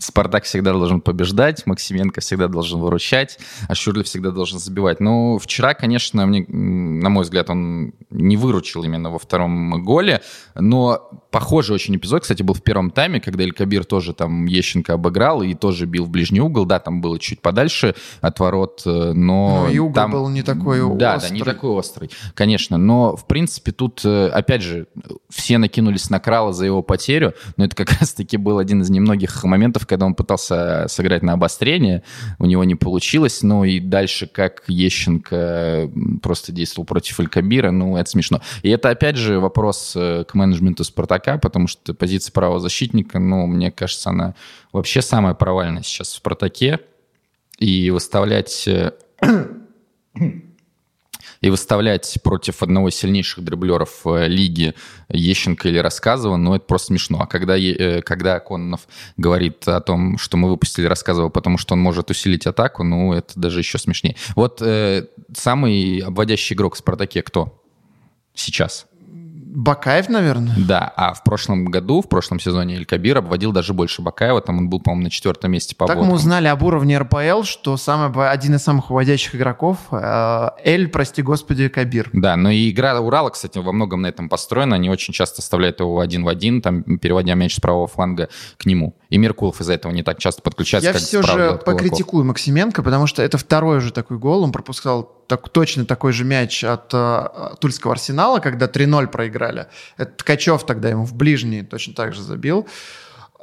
Спартак 0.00 0.45
всегда 0.45 0.73
должен 0.73 1.00
побеждать, 1.00 1.66
Максименко 1.66 2.21
всегда 2.21 2.49
должен 2.49 2.81
выручать, 2.81 3.38
а 3.69 3.75
Шюрль 3.75 4.04
всегда 4.04 4.31
должен 4.31 4.59
забивать. 4.59 5.00
Но 5.00 5.38
вчера, 5.38 5.75
конечно, 5.75 6.25
мне, 6.26 6.45
на 6.49 7.09
мой 7.09 7.25
взгляд, 7.25 7.50
он 7.50 7.95
не 8.11 8.37
выручил 8.37 8.85
именно 8.85 9.11
во 9.11 9.19
втором 9.19 9.83
голе, 9.83 10.23
но 10.54 11.11
похожий 11.32 11.74
очень 11.74 11.96
эпизод, 11.96 12.22
кстати, 12.22 12.42
был 12.42 12.54
в 12.54 12.62
первом 12.62 12.90
тайме, 12.90 13.18
когда 13.18 13.42
Эль 13.42 13.54
тоже 13.84 14.12
там 14.12 14.44
Ещенко 14.44 14.92
обыграл 14.92 15.42
и 15.42 15.54
тоже 15.54 15.86
бил 15.86 16.04
в 16.04 16.10
ближний 16.10 16.40
угол, 16.40 16.66
да, 16.66 16.78
там 16.78 17.00
было 17.00 17.18
чуть 17.18 17.40
подальше 17.40 17.94
от 18.20 18.38
ворот, 18.38 18.82
э, 18.84 19.12
но... 19.12 19.66
Ну, 19.66 19.72
и 19.72 19.78
угол 19.78 19.94
там... 19.94 20.10
был 20.12 20.28
не 20.28 20.42
такой 20.42 20.80
да, 20.96 21.16
острый. 21.16 21.28
Да, 21.30 21.34
не 21.34 21.42
такой 21.42 21.70
острый, 21.70 22.10
конечно, 22.34 22.76
но, 22.76 23.16
в 23.16 23.26
принципе, 23.26 23.72
тут, 23.72 24.02
э, 24.04 24.28
опять 24.28 24.62
же, 24.62 24.86
все 25.30 25.56
накинулись 25.56 26.10
на 26.10 26.20
Крала 26.20 26.52
за 26.52 26.66
его 26.66 26.82
потерю, 26.82 27.32
но 27.56 27.64
это 27.64 27.74
как 27.74 27.90
раз-таки 28.00 28.36
был 28.36 28.58
один 28.58 28.82
из 28.82 28.90
немногих 28.90 29.42
моментов, 29.42 29.86
когда 29.86 30.04
он 30.04 30.14
пытался 30.14 30.86
сыграть 30.88 31.22
на 31.22 31.32
обострение, 31.32 32.02
у 32.38 32.44
него 32.44 32.62
не 32.64 32.74
получилось, 32.74 33.42
ну 33.42 33.64
и 33.64 33.80
дальше, 33.80 34.26
как 34.26 34.64
Ещенко 34.66 35.90
просто 36.22 36.52
действовал 36.52 36.84
против 36.84 37.20
Элькабира, 37.20 37.70
ну, 37.70 37.96
это 37.96 38.10
смешно. 38.10 38.42
И 38.62 38.68
это, 38.68 38.90
опять 38.90 39.16
же, 39.16 39.40
вопрос 39.40 39.94
э, 39.96 40.24
к 40.28 40.34
менеджменту 40.34 40.84
Спартака, 40.84 41.22
потому 41.38 41.69
что 41.69 41.95
позиция 41.95 42.33
правозащитника, 42.33 43.19
ну, 43.19 43.47
мне 43.47 43.71
кажется, 43.71 44.11
она 44.11 44.35
вообще 44.73 45.02
самая 45.02 45.35
провальная 45.35 45.83
сейчас 45.83 46.09
в 46.09 46.17
Спартаке, 46.17 46.81
и 47.62 47.91
выставлять 47.91 48.67
э, 48.67 48.93
и 51.41 51.50
выставлять 51.50 52.19
против 52.23 52.62
одного 52.62 52.88
из 52.88 52.97
сильнейших 52.97 53.45
дриблеров 53.45 54.00
э, 54.05 54.26
лиги 54.26 54.75
Ещенко 55.09 55.69
или 55.69 55.79
Рассказова, 55.79 56.37
ну, 56.37 56.55
это 56.55 56.64
просто 56.64 56.88
смешно. 56.88 57.21
А 57.21 57.26
когда, 57.26 57.57
э, 57.57 58.02
когда 58.02 58.41
Кононов 58.41 58.88
говорит 59.17 59.67
о 59.69 59.81
том, 59.81 60.19
что 60.19 60.37
мы 60.37 60.50
выпустили 60.50 60.87
Рассказова, 60.87 61.29
потому 61.29 61.57
что 61.57 61.75
он 61.75 61.81
может 61.81 62.11
усилить 62.11 62.47
атаку, 62.47 62.83
ну, 62.83 63.12
это 63.12 63.38
даже 63.38 63.61
еще 63.61 63.79
смешнее. 63.79 64.17
Вот 64.35 64.62
самый 65.35 65.99
обводящий 65.99 66.55
игрок 66.55 66.75
в 66.75 66.79
«Спартаке» 66.79 67.23
кто 67.23 67.62
сейчас? 68.35 68.87
Бакаев, 69.54 70.09
наверное. 70.09 70.54
Да, 70.56 70.90
а 70.97 71.12
в 71.12 71.23
прошлом 71.25 71.66
году, 71.66 72.00
в 72.00 72.09
прошлом 72.09 72.40
сезоне 72.40 72.76
Эль 72.76 72.87
Кабир 72.87 73.18
обводил 73.18 73.52
даже 73.52 73.75
больше 73.75 74.00
Бакаева, 74.00 74.40
там 74.40 74.56
он 74.56 74.71
был, 74.71 74.80
по-моему, 74.80 75.04
на 75.04 75.11
четвертом 75.11 75.52
месте 75.52 75.76
по 75.76 75.87
Так 75.87 75.97
обводкам. 75.97 76.11
мы 76.11 76.16
узнали 76.16 76.49
об 76.49 76.62
уровне 76.62 76.97
РПЛ, 76.97 77.42
что 77.42 77.76
самый, 77.76 78.30
один 78.30 78.54
из 78.54 78.62
самых 78.62 78.90
уводящих 78.90 79.35
игроков 79.35 79.76
э, 79.90 80.49
Эль, 80.64 80.88
прости 80.88 81.21
господи, 81.21 81.68
Кабир. 81.68 82.09
Да, 82.14 82.37
но 82.37 82.50
и 82.50 82.71
игра 82.71 82.99
Урала, 82.99 83.28
кстати, 83.28 83.59
во 83.59 83.73
многом 83.73 84.00
на 84.00 84.06
этом 84.06 84.30
построена. 84.30 84.76
Они 84.76 84.88
очень 84.88 85.12
часто 85.12 85.42
оставляют 85.42 85.80
его 85.80 86.00
один 86.00 86.25
в 86.25 86.28
один, 86.28 86.62
там, 86.62 86.82
переводя 86.82 87.35
мяч 87.35 87.56
с 87.56 87.61
правого 87.61 87.87
фланга 87.87 88.30
к 88.56 88.64
нему. 88.64 88.97
И 89.11 89.18
Меркулов 89.18 89.61
из-за 89.61 89.75
этого 89.75 89.92
не 89.92 90.02
так 90.02 90.18
часто 90.18 90.40
подключается, 90.40 90.88
Я 90.88 90.94
как 90.94 91.02
все 91.02 91.23
же 91.23 91.61
покритикую 91.62 92.25
Максименко, 92.25 92.82
потому 92.82 93.06
что 93.06 93.23
это 93.23 93.37
второй 93.37 93.78
уже 93.78 93.92
такой 93.92 94.16
гол. 94.16 94.44
Он 94.44 94.52
пропускал 94.52 95.23
так, 95.26 95.49
точно 95.49 95.85
такой 95.87 96.12
же 96.12 96.25
мяч 96.25 96.62
от 96.64 96.90
э, 96.92 97.54
Тульского 97.61 97.92
Арсенала, 97.92 98.38
когда 98.38 98.66
3-0 98.66 99.06
проиграли. 99.42 99.66
Это 99.96 100.12
Ткачев 100.16 100.64
тогда 100.66 100.88
ему 100.88 101.04
в 101.04 101.14
ближний 101.14 101.62
точно 101.62 101.94
так 101.94 102.14
же 102.14 102.22
забил. 102.22 102.66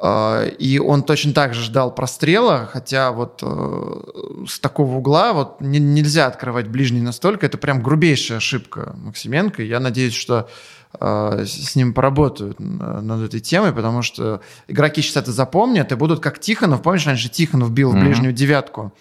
Э, 0.02 0.50
И 0.60 0.80
он 0.80 1.04
точно 1.04 1.34
так 1.34 1.54
же 1.54 1.62
ждал 1.64 1.94
прострела, 1.94 2.70
хотя 2.72 3.12
вот 3.12 3.40
э, 3.44 4.46
с 4.48 4.60
такого 4.60 4.96
угла 4.98 5.34
вот 5.34 5.62
не- 5.62 5.80
нельзя 5.80 6.28
открывать 6.28 6.68
ближний 6.68 7.02
настолько. 7.02 7.46
Это 7.46 7.58
прям 7.58 7.82
грубейшая 7.84 8.38
ошибка 8.38 8.94
Максименко. 8.98 9.62
Я 9.64 9.80
надеюсь, 9.80 10.14
что 10.16 10.50
э, 11.00 11.44
с 11.46 11.76
ним 11.76 11.94
поработают 11.94 12.60
над 12.60 13.22
этой 13.22 13.40
темой, 13.42 13.74
потому 13.74 14.02
что 14.02 14.42
игроки 14.68 15.02
сейчас 15.02 15.18
это 15.24 15.32
запомнят 15.32 15.92
и 15.92 15.96
будут 15.96 16.20
как 16.22 16.40
Тихонов. 16.40 16.82
Помнишь, 16.82 17.06
раньше 17.08 17.30
Тихонов 17.30 17.72
бил 17.72 17.92
в 17.92 17.96
ближнюю 18.00 18.34
девятку? 18.34 18.94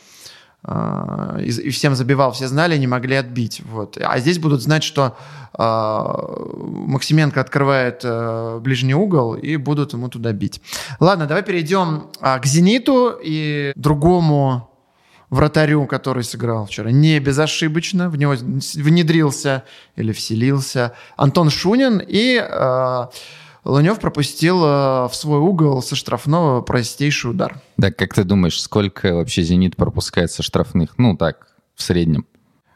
Э, 0.65 1.43
И, 1.45 1.71
всем 1.71 1.95
забивал, 1.95 2.33
все 2.33 2.49
знали, 2.49 2.77
не 2.77 2.87
могли 2.87 3.17
отбить. 3.17 3.62
Вот. 3.65 3.99
А 4.00 4.19
здесь 4.19 4.38
будут 4.38 4.62
знать, 4.62 4.83
что 4.83 5.17
э, 5.57 5.62
Максименко 5.62 7.41
открывает 7.41 8.00
э, 8.05 8.59
ближний 8.61 8.94
угол 8.94 9.35
и 9.35 9.57
будут 9.57 9.92
ему 9.92 10.09
туда 10.09 10.33
бить. 10.33 10.61
Ладно, 11.01 11.27
давай 11.27 11.42
перейдем 11.42 12.09
а, 12.21 12.38
к 12.38 12.47
«Зениту» 12.47 13.18
и 13.23 13.73
другому 13.77 14.71
вратарю, 15.31 15.87
который 15.87 16.25
сыграл 16.25 16.66
вчера 16.66 16.90
не 16.90 17.18
безошибочно, 17.21 18.09
в 18.09 18.16
него 18.16 18.35
внедрился 18.75 19.64
или 19.94 20.12
вселился 20.12 20.94
Антон 21.16 21.51
Шунин, 21.51 22.03
и 22.07 22.38
Лунев 23.68 24.00
пропустил 24.00 24.64
э, 24.64 25.09
в 25.09 25.11
свой 25.12 25.38
угол 25.40 25.83
со 25.83 25.94
штрафного 25.94 26.62
простейший 26.62 27.33
удар. 27.33 27.61
Да, 27.76 27.92
как 27.92 28.14
ты 28.14 28.24
думаешь, 28.24 28.59
сколько 28.61 29.14
вообще 29.14 29.42
«Зенит» 29.42 29.76
пропускает 29.76 30.33
со 30.33 30.42
штрафных? 30.42 30.94
Ну, 30.96 31.16
так, 31.18 31.48
в 31.74 31.83
среднем. 31.83 32.24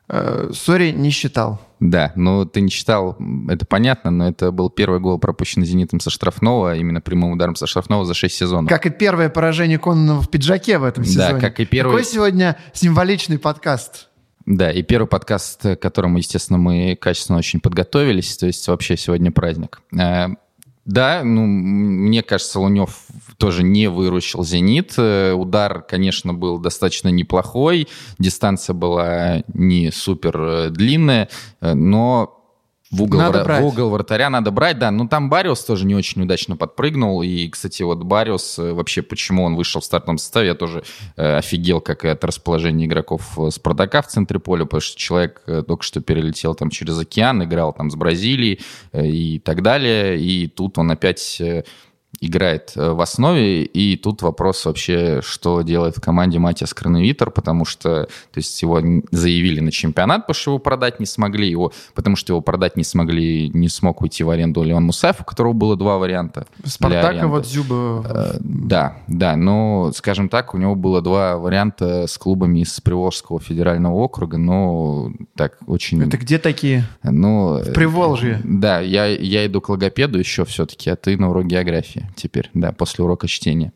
Э, 0.08 0.50
Сори 0.52 0.90
не 0.90 1.08
считал. 1.08 1.60
Да, 1.80 2.12
ну 2.14 2.44
ты 2.44 2.60
не 2.60 2.68
читал, 2.70 3.16
это 3.48 3.64
понятно, 3.64 4.10
но 4.10 4.28
это 4.28 4.52
был 4.52 4.68
первый 4.68 5.00
гол, 5.00 5.18
пропущенный 5.18 5.66
«Зенитом» 5.66 5.98
со 5.98 6.10
штрафного, 6.10 6.76
именно 6.76 7.00
прямым 7.00 7.32
ударом 7.32 7.56
со 7.56 7.66
штрафного 7.66 8.04
за 8.04 8.12
6 8.12 8.34
сезонов. 8.34 8.68
Как 8.68 8.84
и 8.84 8.90
первое 8.90 9.30
поражение 9.30 9.78
Кононова 9.78 10.20
в 10.20 10.28
пиджаке 10.28 10.76
в 10.78 10.84
этом 10.84 11.04
Да, 11.04 11.10
сезоне. 11.10 11.40
как 11.40 11.58
и 11.58 11.64
первый- 11.64 11.92
Какой 11.92 12.04
сегодня 12.04 12.58
символичный 12.74 13.38
подкаст. 13.38 14.10
Да, 14.44 14.70
и 14.70 14.82
первый 14.82 15.06
подкаст, 15.06 15.62
к 15.62 15.76
которому, 15.76 16.18
естественно, 16.18 16.58
мы 16.58 16.98
качественно 17.00 17.38
очень 17.38 17.60
подготовились, 17.60 18.36
то 18.36 18.46
есть 18.46 18.68
вообще 18.68 18.96
сегодня 18.98 19.32
праздник. 19.32 19.80
Да, 20.84 21.22
ну, 21.22 21.46
мне 21.46 22.22
кажется, 22.22 22.58
Лунев 22.58 23.06
тоже 23.38 23.62
не 23.62 23.88
выручил 23.88 24.42
«Зенит». 24.42 24.94
Э, 24.96 25.32
Удар, 25.32 25.82
конечно, 25.82 26.34
был 26.34 26.58
достаточно 26.58 27.08
неплохой, 27.08 27.86
дистанция 28.18 28.74
была 28.74 29.44
не 29.54 29.92
супер 29.92 30.40
э, 30.40 30.70
длинная, 30.70 31.28
э, 31.60 31.74
но 31.74 32.41
в 32.92 33.02
угол, 33.02 33.18
Надо 33.20 33.40
вра- 33.40 33.44
брать. 33.44 33.62
в 33.62 33.66
угол 33.66 33.88
вратаря 33.90 34.28
надо 34.30 34.50
брать, 34.50 34.78
да. 34.78 34.90
Ну, 34.90 35.08
там 35.08 35.30
Бариус 35.30 35.64
тоже 35.64 35.86
не 35.86 35.94
очень 35.94 36.22
удачно 36.22 36.56
подпрыгнул. 36.56 37.22
И, 37.22 37.48
кстати, 37.48 37.82
вот 37.82 38.02
Бариус, 38.02 38.58
э, 38.58 38.72
вообще, 38.74 39.00
почему 39.00 39.44
он 39.44 39.56
вышел 39.56 39.80
в 39.80 39.84
стартовом 39.84 40.18
составе, 40.18 40.48
я 40.48 40.54
тоже 40.54 40.84
э, 41.16 41.38
офигел, 41.38 41.80
как 41.80 42.04
и 42.04 42.08
от 42.08 42.22
расположения 42.22 42.84
игроков 42.84 43.38
э, 43.38 43.50
Спартака 43.50 44.02
в 44.02 44.08
центре 44.08 44.38
поля, 44.38 44.64
потому 44.64 44.82
что 44.82 44.98
человек 44.98 45.42
э, 45.46 45.62
только 45.66 45.82
что 45.82 46.00
перелетел 46.02 46.54
там 46.54 46.68
через 46.70 46.98
океан, 46.98 47.42
играл 47.42 47.72
там 47.72 47.90
с 47.90 47.94
Бразилией 47.96 48.60
э, 48.92 49.06
и 49.06 49.38
так 49.38 49.62
далее. 49.62 50.20
И 50.20 50.46
тут 50.46 50.76
он 50.78 50.90
опять... 50.90 51.40
э, 51.40 51.64
играет 52.22 52.72
э, 52.76 52.92
в 52.92 53.00
основе, 53.00 53.64
и 53.64 53.96
тут 53.96 54.22
вопрос 54.22 54.64
вообще, 54.64 55.20
что 55.22 55.62
делает 55.62 55.96
в 55.96 56.00
команде 56.00 56.38
Матиас 56.38 56.72
Кроновитер, 56.72 57.32
потому 57.32 57.64
что, 57.64 58.04
то 58.04 58.38
есть 58.38 58.62
его 58.62 58.80
заявили 59.10 59.58
на 59.58 59.72
чемпионат, 59.72 60.22
потому 60.22 60.34
что 60.34 60.50
его 60.52 60.58
продать 60.60 61.00
не 61.00 61.06
смогли, 61.06 61.50
его, 61.50 61.72
потому 61.94 62.14
что 62.14 62.32
его 62.32 62.40
продать 62.40 62.76
не 62.76 62.84
смогли, 62.84 63.48
не 63.48 63.68
смог 63.68 64.02
уйти 64.02 64.22
в 64.22 64.30
аренду 64.30 64.62
Леон 64.62 64.84
Мусаев, 64.84 65.20
у 65.20 65.24
которого 65.24 65.52
было 65.52 65.76
два 65.76 65.98
варианта. 65.98 66.46
Спартака 66.64 67.08
аренды. 67.08 67.26
вот 67.26 67.46
Зюба. 67.46 68.06
Э, 68.08 68.36
Да, 68.38 68.98
да, 69.08 69.34
но, 69.34 69.90
скажем 69.92 70.28
так, 70.28 70.54
у 70.54 70.58
него 70.58 70.76
было 70.76 71.02
два 71.02 71.38
варианта 71.38 72.06
с 72.06 72.16
клубами 72.18 72.60
из 72.60 72.80
Приволжского 72.80 73.40
федерального 73.40 73.94
округа, 73.94 74.38
но 74.38 75.10
так 75.34 75.58
очень... 75.66 76.06
Это 76.06 76.18
где 76.18 76.38
такие? 76.38 76.84
Ну, 77.02 77.58
В 77.58 77.72
Приволжье. 77.72 78.40
да, 78.44 78.78
я, 78.78 79.06
я 79.06 79.44
иду 79.46 79.60
к 79.60 79.68
логопеду 79.68 80.20
еще 80.20 80.44
все-таки, 80.44 80.88
а 80.88 80.94
ты 80.94 81.16
на 81.16 81.30
урок 81.30 81.46
географии 81.46 82.11
теперь, 82.14 82.50
да, 82.54 82.72
после 82.72 83.04
урока 83.04 83.28
чтения. 83.28 83.72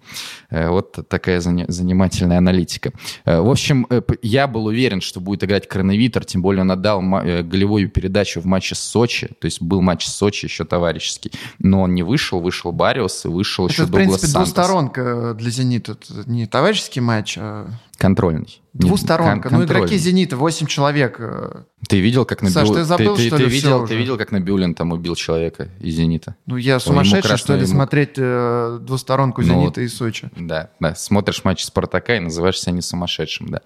Э, 0.51 0.69
Вот 0.69 0.99
такая 1.09 1.41
занимательная 1.41 2.39
аналитика. 2.39 2.93
Э, 3.25 3.41
В 3.41 3.51
общем, 3.51 3.87
э, 3.91 4.01
я 4.23 4.47
был 4.47 4.67
уверен, 4.67 5.01
что 5.01 5.21
будет 5.21 5.45
играть 5.45 5.69
Кроновитер, 5.69 6.25
тем 6.25 6.43
более 6.43 6.63
он 6.63 6.71
отдал 6.71 7.01
голевую 7.01 7.89
передачу 7.89 8.41
в 8.41 8.47
матче 8.47 8.75
с 8.75 8.81
Сочи, 8.81 9.29
то 9.41 9.45
есть 9.47 9.61
был 9.63 9.81
матч 9.83 10.07
с 10.07 10.15
Сочи 10.15 10.47
еще 10.47 10.65
товарищеский, 10.65 11.33
но 11.59 11.83
он 11.83 11.95
не 11.95 12.03
вышел, 12.03 12.41
вышел 12.41 12.73
Бариус 12.73 13.25
и 13.25 13.29
вышел 13.29 13.69
еще 13.69 13.83
Это, 13.83 13.87
в 13.87 13.91
Дуглас 13.91 14.07
принципе, 14.09 14.27
Сантос. 14.29 14.53
двусторонка 14.53 15.35
для 15.35 15.51
«Зенита». 15.51 15.93
Это 15.93 16.29
не 16.31 16.47
товарищеский 16.47 17.01
матч, 17.01 17.37
а 17.39 17.69
Контрольный. 17.99 18.61
Двусторонка. 18.75 19.49
кон- 19.49 19.59
Ну, 19.61 19.65
игроки. 19.65 19.97
«Зенита», 19.97 20.37
8 20.37 20.67
человек. 20.67 21.17
э, 21.19 21.63
Ты 21.89 21.99
видел, 22.01 22.25
как 22.27 22.43
на 22.43 22.51
Саш, 22.51 22.69
Бю- 22.69 22.75
ты 22.75 22.85
забыл, 22.85 23.17
ты, 23.17 23.27
что 23.29 23.37
ты 23.39 23.45
ли, 23.45 23.49
видел, 23.49 23.87
ты 23.87 23.97
видел, 23.97 24.19
как 24.19 24.33
Набиулин 24.33 24.75
там 24.75 24.93
убил 24.93 25.15
человека 25.15 25.69
из 25.81 25.95
«Зенита»? 25.95 26.37
Ну, 26.45 26.57
я 26.57 26.79
сумасшедший, 26.79 27.23
красную 27.23 27.39
что 27.39 27.55
ли, 27.55 27.61
ему- 27.63 27.73
смотреть 27.79 28.11
э, 28.19 28.79
двусторонку 28.83 29.41
Ну, 29.41 29.47
«Зенита» 29.49 29.81
и 29.81 29.89
Сочи. 29.89 30.29
Да, 30.37 30.69
да, 30.79 30.95
смотришь 30.95 31.43
матч 31.45 31.65
Спартака 31.65 32.17
и 32.17 32.21
называешь 32.21 32.61
себя 32.61 32.73
не 32.73 32.83
сумасшедшим, 32.83 33.49
да. 33.49 33.61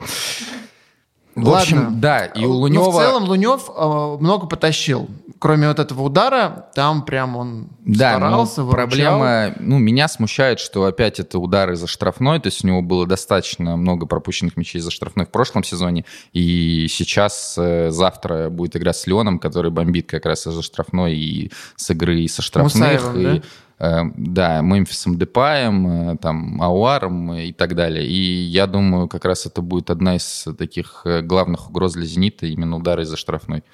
В 1.37 1.45
Ладно. 1.47 1.61
общем, 1.61 2.01
да, 2.01 2.27
и 2.27 2.45
у 2.45 2.49
Ну, 2.49 2.59
Лунева... 2.59 2.91
в 2.91 2.95
целом 2.97 3.25
Лунев 3.25 3.71
э, 3.75 4.17
много 4.21 4.47
потащил. 4.47 5.09
Кроме 5.41 5.69
вот 5.69 5.79
этого 5.79 6.03
удара, 6.03 6.67
там 6.75 7.03
прям 7.05 7.35
он 7.35 7.69
да, 7.81 8.17
старался, 8.17 8.63
но 8.63 8.71
проблема, 8.71 9.55
ну, 9.59 9.79
меня 9.79 10.07
смущает, 10.07 10.61
что 10.61 10.85
опять 10.85 11.19
это 11.19 11.39
удары 11.39 11.77
за 11.77 11.87
штрафной, 11.87 12.41
то 12.41 12.49
есть 12.49 12.63
у 12.63 12.69
него 12.69 12.83
было 12.83 13.07
достаточно 13.07 13.77
много 13.77 14.07
пропущенных 14.07 14.57
мячей 14.59 14.81
за 14.81 14.91
штрафной 14.91 15.25
в 15.25 15.31
прошлом 15.31 15.65
сезоне, 15.65 16.05
и 16.35 16.87
сейчас, 16.91 17.57
э, 17.59 17.91
завтра 17.91 18.51
будет 18.51 18.77
игра 18.77 18.93
с 18.93 19.07
Леоном, 19.07 19.39
который 19.39 19.71
бомбит 19.71 20.09
как 20.09 20.27
раз 20.27 20.47
из-за 20.47 20.63
штрафной 20.63 21.17
и 21.17 21.51
с 21.75 21.91
игры, 21.91 22.21
и 22.21 22.29
со 22.29 22.43
штрафных. 22.43 22.75
Мусаевым, 22.75 23.19
и, 23.19 23.43
да? 23.79 24.03
э, 24.03 24.11
да, 24.17 24.61
Мемфисом 24.61 25.19
Депаем, 25.19 26.11
э, 26.11 26.17
там, 26.19 26.61
Ауаром 26.61 27.33
и 27.33 27.53
так 27.53 27.75
далее. 27.75 28.07
И 28.07 28.15
я 28.15 28.67
думаю, 28.67 29.09
как 29.09 29.25
раз 29.25 29.47
это 29.47 29.63
будет 29.63 29.89
одна 29.89 30.17
из 30.17 30.47
таких 30.59 31.01
э, 31.07 31.23
главных 31.23 31.71
угроз 31.71 31.95
для 31.95 32.05
«Зенита», 32.05 32.45
именно 32.45 32.77
удары 32.77 33.05
из-за 33.05 33.17
штрафной. 33.17 33.65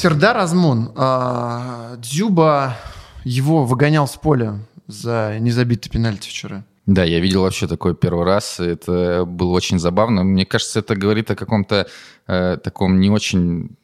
Сердар 0.00 0.38
Азмун. 0.38 0.92
а, 0.96 1.94
Дзюба 1.98 2.78
его 3.22 3.66
выгонял 3.66 4.08
с 4.08 4.16
поля 4.16 4.60
за 4.86 5.36
незабитый 5.40 5.92
пенальти 5.92 6.30
вчера. 6.30 6.64
Да, 6.86 7.04
я 7.04 7.20
видел 7.20 7.42
вообще 7.42 7.66
такой 7.66 7.94
первый 7.94 8.24
раз, 8.24 8.60
это 8.60 9.26
было 9.26 9.50
очень 9.50 9.78
забавно. 9.78 10.24
Мне 10.24 10.46
кажется, 10.46 10.78
это 10.78 10.96
говорит 10.96 11.30
о 11.30 11.36
каком-то 11.36 11.86
э, 12.26 12.56
таком 12.64 12.98
не 12.98 13.10
очень 13.10 13.76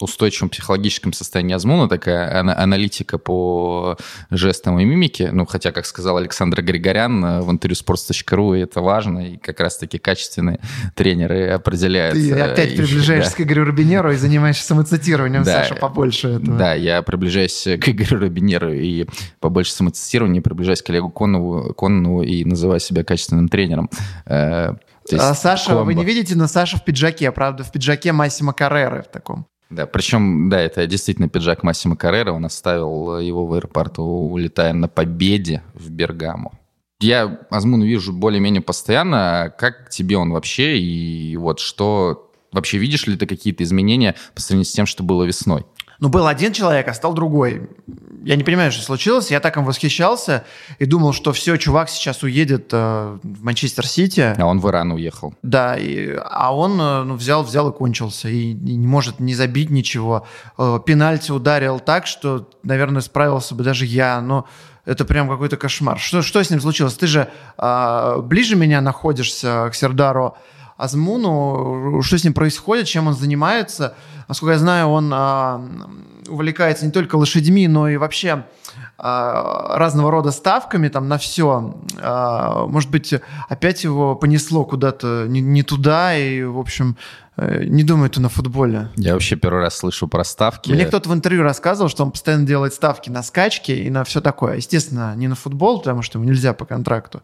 устойчивом 0.00 0.48
психологическом 0.50 1.12
состоянии 1.12 1.54
Азмуна, 1.54 1.88
такая 1.88 2.40
ана- 2.40 2.56
аналитика 2.58 3.18
по 3.18 3.96
жестам 4.30 4.78
и 4.78 4.84
мимике. 4.84 5.30
Ну, 5.32 5.46
хотя, 5.46 5.72
как 5.72 5.86
сказал 5.86 6.16
Александр 6.18 6.62
Григорян 6.62 7.24
э, 7.24 7.40
в 7.42 7.50
интервью 7.50 7.76
sports.ru, 7.76 8.56
это 8.56 8.80
важно, 8.80 9.32
и 9.32 9.36
как 9.36 9.60
раз-таки 9.60 9.98
качественные 9.98 10.60
тренеры 10.94 11.48
определяют. 11.50 12.14
Ты 12.14 12.30
э, 12.32 12.40
опять 12.52 12.72
и- 12.72 12.76
приближаешься 12.76 13.30
да. 13.32 13.36
к 13.36 13.40
Игорю 13.40 13.64
Рубинеру 13.64 14.12
и 14.12 14.16
занимаешься 14.16 14.64
самоцитированием, 14.64 15.42
Да. 15.42 15.62
Саша, 15.62 15.74
побольше 15.74 16.28
этого. 16.28 16.56
Да, 16.58 16.74
я 16.74 17.02
приближаюсь 17.02 17.62
к 17.80 17.88
Игорю 17.88 18.20
Робинеру 18.20 18.72
и 18.72 19.06
побольше 19.40 19.72
самоцитирования, 19.72 20.40
приближаюсь 20.42 20.82
к 20.82 20.90
Олегу 20.90 21.10
Конову, 21.10 21.74
Конову 21.74 22.22
и 22.22 22.44
называю 22.44 22.80
себя 22.80 23.04
качественным 23.04 23.48
тренером. 23.48 23.90
Э, 24.26 24.74
А 25.12 25.34
Саша, 25.34 25.70
вы 25.74 25.76
комбо. 25.78 25.94
не 25.94 26.04
видите, 26.04 26.34
но 26.36 26.46
Саша 26.46 26.76
в 26.76 26.84
пиджаке, 26.84 27.32
правда, 27.32 27.64
в 27.64 27.72
пиджаке 27.72 28.12
Массимо 28.12 28.52
Карреры 28.52 29.02
в 29.02 29.08
таком. 29.12 29.46
Да, 29.70 29.86
причем, 29.86 30.48
да, 30.48 30.60
это 30.60 30.86
действительно 30.86 31.28
пиджак 31.28 31.62
Массимо 31.62 31.96
Каррера. 31.96 32.32
Он 32.32 32.44
оставил 32.44 33.18
его 33.18 33.46
в 33.46 33.52
аэропорту, 33.52 34.02
улетая 34.02 34.72
на 34.72 34.88
победе 34.88 35.62
в 35.74 35.90
Бергамо. 35.90 36.52
Я 37.00 37.40
Азмуну 37.50 37.84
вижу 37.84 38.12
более-менее 38.12 38.62
постоянно. 38.62 39.54
Как 39.58 39.90
тебе 39.90 40.16
он 40.16 40.32
вообще? 40.32 40.78
И 40.78 41.36
вот 41.36 41.60
что... 41.60 42.24
Вообще 42.50 42.78
видишь 42.78 43.06
ли 43.06 43.16
ты 43.16 43.26
какие-то 43.26 43.62
изменения 43.62 44.14
по 44.34 44.40
сравнению 44.40 44.64
с 44.64 44.72
тем, 44.72 44.86
что 44.86 45.02
было 45.02 45.24
весной? 45.24 45.66
Ну, 46.00 46.08
был 46.08 46.26
один 46.28 46.52
человек, 46.52 46.86
а 46.88 46.94
стал 46.94 47.12
другой. 47.12 47.68
Я 48.24 48.36
не 48.36 48.44
понимаю, 48.44 48.70
что 48.70 48.82
случилось. 48.82 49.30
Я 49.30 49.40
так 49.40 49.56
им 49.56 49.64
восхищался 49.64 50.44
и 50.78 50.84
думал, 50.84 51.12
что 51.12 51.32
все, 51.32 51.56
чувак 51.56 51.88
сейчас 51.88 52.22
уедет 52.22 52.68
э, 52.72 53.18
в 53.22 53.42
Манчестер 53.42 53.86
Сити. 53.86 54.34
А 54.38 54.44
он 54.46 54.60
в 54.60 54.68
Иран 54.68 54.92
уехал. 54.92 55.34
Да, 55.42 55.76
и- 55.76 56.14
а 56.24 56.54
он 56.54 56.80
э, 56.80 57.02
ну, 57.04 57.14
взял, 57.14 57.42
взял 57.42 57.70
и 57.70 57.72
кончился. 57.76 58.28
И, 58.28 58.50
и 58.52 58.76
не 58.76 58.86
может 58.86 59.18
не 59.18 59.34
забить 59.34 59.70
ничего. 59.70 60.26
Э, 60.56 60.78
Пенальти 60.84 61.32
ударил 61.32 61.80
так, 61.80 62.06
что, 62.06 62.48
наверное, 62.62 63.02
справился 63.02 63.54
бы 63.56 63.64
даже 63.64 63.84
я. 63.86 64.20
Но 64.20 64.46
это 64.84 65.04
прям 65.04 65.28
какой-то 65.28 65.56
кошмар. 65.56 65.98
Что, 65.98 66.22
что 66.22 66.42
с 66.42 66.50
ним 66.50 66.60
случилось? 66.60 66.94
Ты 66.94 67.06
же 67.08 67.28
э, 67.56 68.20
ближе 68.22 68.54
меня 68.56 68.80
находишься 68.80 69.68
к 69.72 69.74
Сердару 69.74 70.36
Азмуну. 70.78 72.00
Что 72.02 72.16
с 72.16 72.24
ним 72.24 72.32
происходит, 72.32 72.86
чем 72.86 73.08
он 73.08 73.14
занимается? 73.14 73.94
Насколько 74.28 74.52
я 74.52 74.58
знаю, 74.58 74.88
он 74.88 75.12
э, 75.12 76.28
увлекается 76.28 76.86
не 76.86 76.92
только 76.92 77.16
лошадьми, 77.16 77.66
но 77.68 77.88
и 77.88 77.96
вообще 77.96 78.44
а, 78.96 79.76
разного 79.78 80.10
рода 80.10 80.30
ставками 80.30 80.88
там 80.88 81.08
на 81.08 81.18
все. 81.18 81.74
А, 82.00 82.66
Может 82.66 82.90
быть, 82.90 83.14
опять 83.48 83.84
его 83.84 84.14
понесло 84.14 84.64
куда-то 84.64 85.26
не, 85.28 85.40
не 85.40 85.62
туда, 85.62 86.16
и, 86.16 86.42
в 86.44 86.58
общем, 86.58 86.96
э, 87.36 87.64
не 87.64 87.82
думает 87.82 88.16
он 88.18 88.26
о 88.26 88.28
футболе. 88.28 88.88
Я 88.96 89.14
вообще 89.14 89.36
первый 89.36 89.62
раз 89.62 89.76
слышу 89.76 90.06
про 90.06 90.24
ставки. 90.24 90.70
Мне 90.70 90.86
кто-то 90.86 91.08
в 91.08 91.14
интервью 91.14 91.42
рассказывал, 91.42 91.88
что 91.88 92.04
он 92.04 92.12
постоянно 92.12 92.46
делает 92.46 92.74
ставки 92.74 93.10
на 93.10 93.22
скачки 93.22 93.72
и 93.72 93.90
на 93.90 94.04
все 94.04 94.20
такое. 94.20 94.56
Естественно, 94.56 95.14
не 95.16 95.28
на 95.28 95.34
футбол, 95.34 95.78
потому 95.78 96.02
что 96.02 96.18
ему 96.18 96.28
нельзя 96.28 96.52
по 96.52 96.64
контракту. 96.64 97.22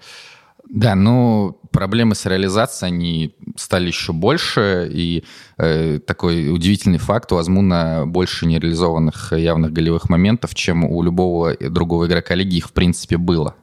Да, 0.74 0.96
ну, 0.96 1.56
проблемы 1.70 2.16
с 2.16 2.26
реализацией, 2.26 2.90
они 2.90 3.34
стали 3.54 3.86
еще 3.86 4.12
больше, 4.12 4.90
и 4.92 5.22
э, 5.56 6.00
такой 6.04 6.52
удивительный 6.52 6.98
факт, 6.98 7.30
у 7.30 7.36
Азмуна 7.36 8.06
больше 8.06 8.44
нереализованных 8.44 9.32
явных 9.34 9.72
голевых 9.72 10.08
моментов, 10.08 10.52
чем 10.56 10.82
у 10.84 11.00
любого 11.04 11.54
другого 11.56 12.06
игрока 12.06 12.34
лиги 12.34 12.56
их, 12.56 12.66
в 12.66 12.72
принципе, 12.72 13.18
было. 13.18 13.54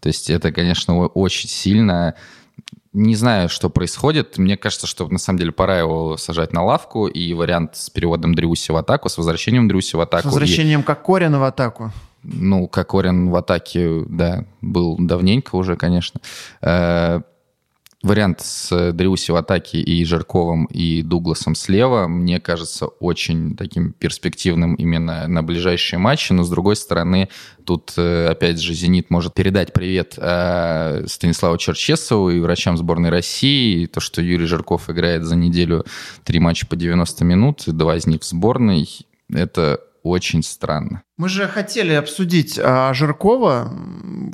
То 0.00 0.08
есть 0.08 0.28
это, 0.28 0.50
конечно, 0.50 1.06
очень 1.06 1.48
сильно... 1.48 2.14
Не 2.92 3.14
знаю, 3.14 3.48
что 3.48 3.70
происходит. 3.70 4.36
Мне 4.36 4.56
кажется, 4.56 4.88
что 4.88 5.06
на 5.06 5.18
самом 5.18 5.38
деле 5.38 5.52
пора 5.52 5.78
его 5.78 6.16
сажать 6.16 6.52
на 6.52 6.64
лавку, 6.64 7.06
и 7.06 7.32
вариант 7.34 7.76
с 7.76 7.90
переводом 7.90 8.34
Дрюси 8.34 8.72
в 8.72 8.76
атаку, 8.76 9.08
с 9.08 9.18
возвращением 9.18 9.68
Дрюси 9.68 9.94
в 9.94 10.00
С 10.00 10.02
атаку. 10.02 10.28
и- 10.28 10.30
возвращением 10.30 10.82
Кокорина 10.82 11.38
в 11.38 11.44
атаку. 11.44 11.92
Ну, 12.26 12.66
Кокорин 12.68 13.30
в 13.30 13.36
атаке, 13.36 14.04
да, 14.08 14.44
был 14.60 14.96
давненько 14.98 15.56
уже, 15.56 15.76
конечно. 15.76 16.20
Э, 16.60 17.20
Вариант 18.02 18.40
с 18.40 18.92
Дриуси 18.92 19.32
в 19.32 19.36
атаке 19.36 19.80
и 19.80 20.04
Жирковым, 20.04 20.66
и 20.66 21.02
Дугласом 21.02 21.54
слева, 21.54 22.06
мне 22.06 22.38
кажется, 22.38 22.86
очень 22.86 23.56
таким 23.56 23.92
перспективным 23.92 24.74
именно 24.74 25.26
на 25.26 25.42
ближайшие 25.42 25.98
матчи. 25.98 26.32
Но, 26.32 26.44
с 26.44 26.50
другой 26.50 26.76
стороны, 26.76 27.28
тут, 27.64 27.94
э, 27.96 28.28
опять 28.28 28.60
же, 28.60 28.74
«Зенит» 28.74 29.10
может 29.10 29.34
передать 29.34 29.72
привет 29.72 30.14
э, 30.18 31.04
Станиславу 31.06 31.56
Черчесову 31.56 32.30
и 32.30 32.38
врачам 32.38 32.76
сборной 32.76 33.10
России. 33.10 33.82
И 33.82 33.86
то, 33.86 33.98
что 33.98 34.22
Юрий 34.22 34.46
Жирков 34.46 34.88
играет 34.88 35.24
за 35.24 35.34
неделю 35.34 35.84
три 36.22 36.38
матча 36.38 36.66
по 36.66 36.76
90 36.76 37.24
минут, 37.24 37.64
два 37.66 37.96
из 37.96 38.06
них 38.06 38.20
в 38.20 38.24
сборной, 38.24 38.88
это 39.32 39.80
очень 40.08 40.42
странно. 40.42 41.02
Мы 41.16 41.28
же 41.28 41.46
хотели 41.48 41.92
обсудить 41.92 42.58
а, 42.62 42.92
Жиркова. 42.94 43.72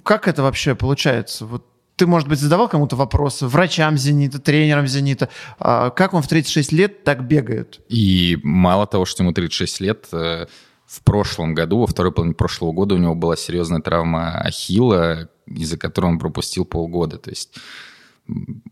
Как 0.02 0.28
это 0.28 0.42
вообще 0.42 0.74
получается? 0.74 1.46
Вот 1.46 1.66
ты, 1.96 2.06
может 2.06 2.28
быть, 2.28 2.38
задавал 2.38 2.68
кому-то 2.68 2.96
вопросы, 2.96 3.46
врачам 3.46 3.96
«Зенита», 3.96 4.40
тренерам 4.40 4.87
«Зенита». 4.87 5.28
А 5.58 5.90
Как 5.90 6.14
он 6.14 6.22
в 6.22 6.28
36 6.28 6.72
лет 6.72 7.04
так 7.04 7.26
бегает? 7.26 7.80
И 7.88 8.38
мало 8.42 8.87
того, 8.87 9.04
что 9.04 9.22
ему 9.22 9.32
36 9.32 9.80
лет, 9.80 10.06
э, 10.12 10.46
в 10.87 11.02
прошлом 11.02 11.54
году, 11.54 11.80
во 11.80 11.87
второй 11.87 12.12
половине 12.12 12.35
прошлого 12.35 12.72
года 12.72 12.94
у 12.94 12.98
него 12.98 13.14
была 13.14 13.37
серьезная 13.37 13.80
травма 13.80 14.40
ахилла, 14.40 15.28
из-за 15.46 15.78
которой 15.78 16.06
он 16.06 16.18
пропустил 16.18 16.64
полгода. 16.64 17.18
То 17.18 17.30
есть 17.30 17.56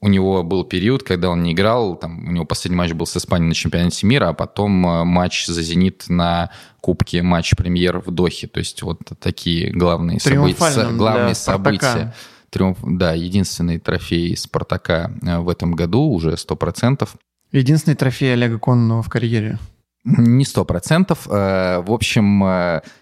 у 0.01 0.09
него 0.09 0.43
был 0.43 0.65
период, 0.65 1.03
когда 1.03 1.31
он 1.31 1.43
не 1.43 1.53
играл, 1.53 1.97
там, 1.97 2.29
у 2.29 2.31
него 2.31 2.45
последний 2.45 2.77
матч 2.77 2.93
был 2.93 3.07
с 3.07 3.17
Испанией 3.17 3.49
на 3.49 3.55
чемпионате 3.55 4.07
мира, 4.07 4.29
а 4.29 4.33
потом 4.33 4.87
э, 4.87 5.05
матч 5.05 5.47
за 5.47 5.63
«Зенит» 5.63 6.05
на 6.09 6.51
Кубке 6.81 7.23
матч 7.23 7.55
премьер 7.57 7.99
в 7.99 8.11
Дохе. 8.11 8.47
То 8.47 8.59
есть 8.59 8.83
вот 8.83 9.01
такие 9.21 9.71
главные, 9.71 10.21
события, 10.21 10.91
главные 10.91 11.35
события. 11.35 12.15
Триумф, 12.51 12.79
да, 12.83 13.13
единственный 13.13 13.79
трофей 13.79 14.37
«Спартака» 14.37 15.13
э, 15.23 15.39
в 15.39 15.49
этом 15.49 15.73
году, 15.73 16.03
уже 16.11 16.33
100%. 16.33 17.09
Единственный 17.53 17.95
трофей 17.95 18.33
Олега 18.33 18.59
Кононова 18.59 19.03
в 19.03 19.09
карьере. 19.09 19.59
Не 20.05 20.45
сто 20.45 20.65
процентов. 20.65 21.27
Э, 21.31 21.83
В 21.87 21.93
общем, 21.93 22.43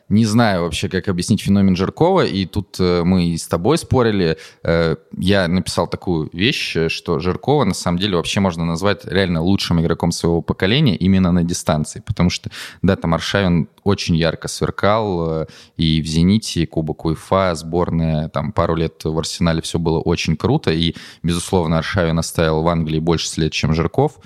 не 0.09 0.25
знаю 0.25 0.63
вообще, 0.63 0.89
как 0.89 1.09
объяснить 1.09 1.43
феномен 1.43 1.77
Жиркова, 1.77 2.25
и 2.25 2.47
тут 2.47 2.77
э, 2.81 3.03
мы 3.05 3.27
и 3.27 3.37
с 3.37 3.47
тобой 3.47 3.77
спорили. 3.77 4.39
Э, 4.63 4.97
Я 5.17 5.49
написал 5.49 5.87
такую 5.87 6.31
вещь, 6.33 6.77
э, 6.77 6.89
что 6.89 7.19
Жиркова 7.19 7.65
на 7.65 7.75
самом 7.75 7.99
деле 7.99 8.17
вообще 8.17 8.41
можно 8.41 8.65
назвать 8.65 9.05
реально 9.05 9.43
лучшим 9.43 9.81
игроком 9.81 10.11
своего 10.13 10.41
поколения 10.41 10.97
именно 10.97 11.31
на 11.31 11.45
дистанции, 11.45 12.03
потому 12.07 12.31
что, 12.31 12.51
да, 12.81 12.97
там 12.97 13.13
Аршавин 13.13 13.69
очень 13.85 14.17
ярко 14.17 14.49
сверкал, 14.49 15.47
и 15.77 16.03
в 16.03 16.07
«Зените», 16.07 16.63
и 16.63 16.67
Кубок 16.67 17.05
УЕФА, 17.05 17.55
сборная, 17.55 18.29
там 18.29 18.53
пару 18.53 18.75
лет 18.77 19.05
в 19.05 19.19
«Арсенале» 19.19 19.63
все 19.63 19.79
было 19.79 19.99
очень 19.99 20.37
круто, 20.37 20.71
и, 20.71 20.95
безусловно, 21.23 21.79
Аршавин 21.79 22.19
оставил 22.19 22.63
в 22.63 22.69
Англии 22.69 22.99
больше 22.99 23.29
след, 23.29 23.53
чем 23.53 23.75
Жирков, 23.75 24.19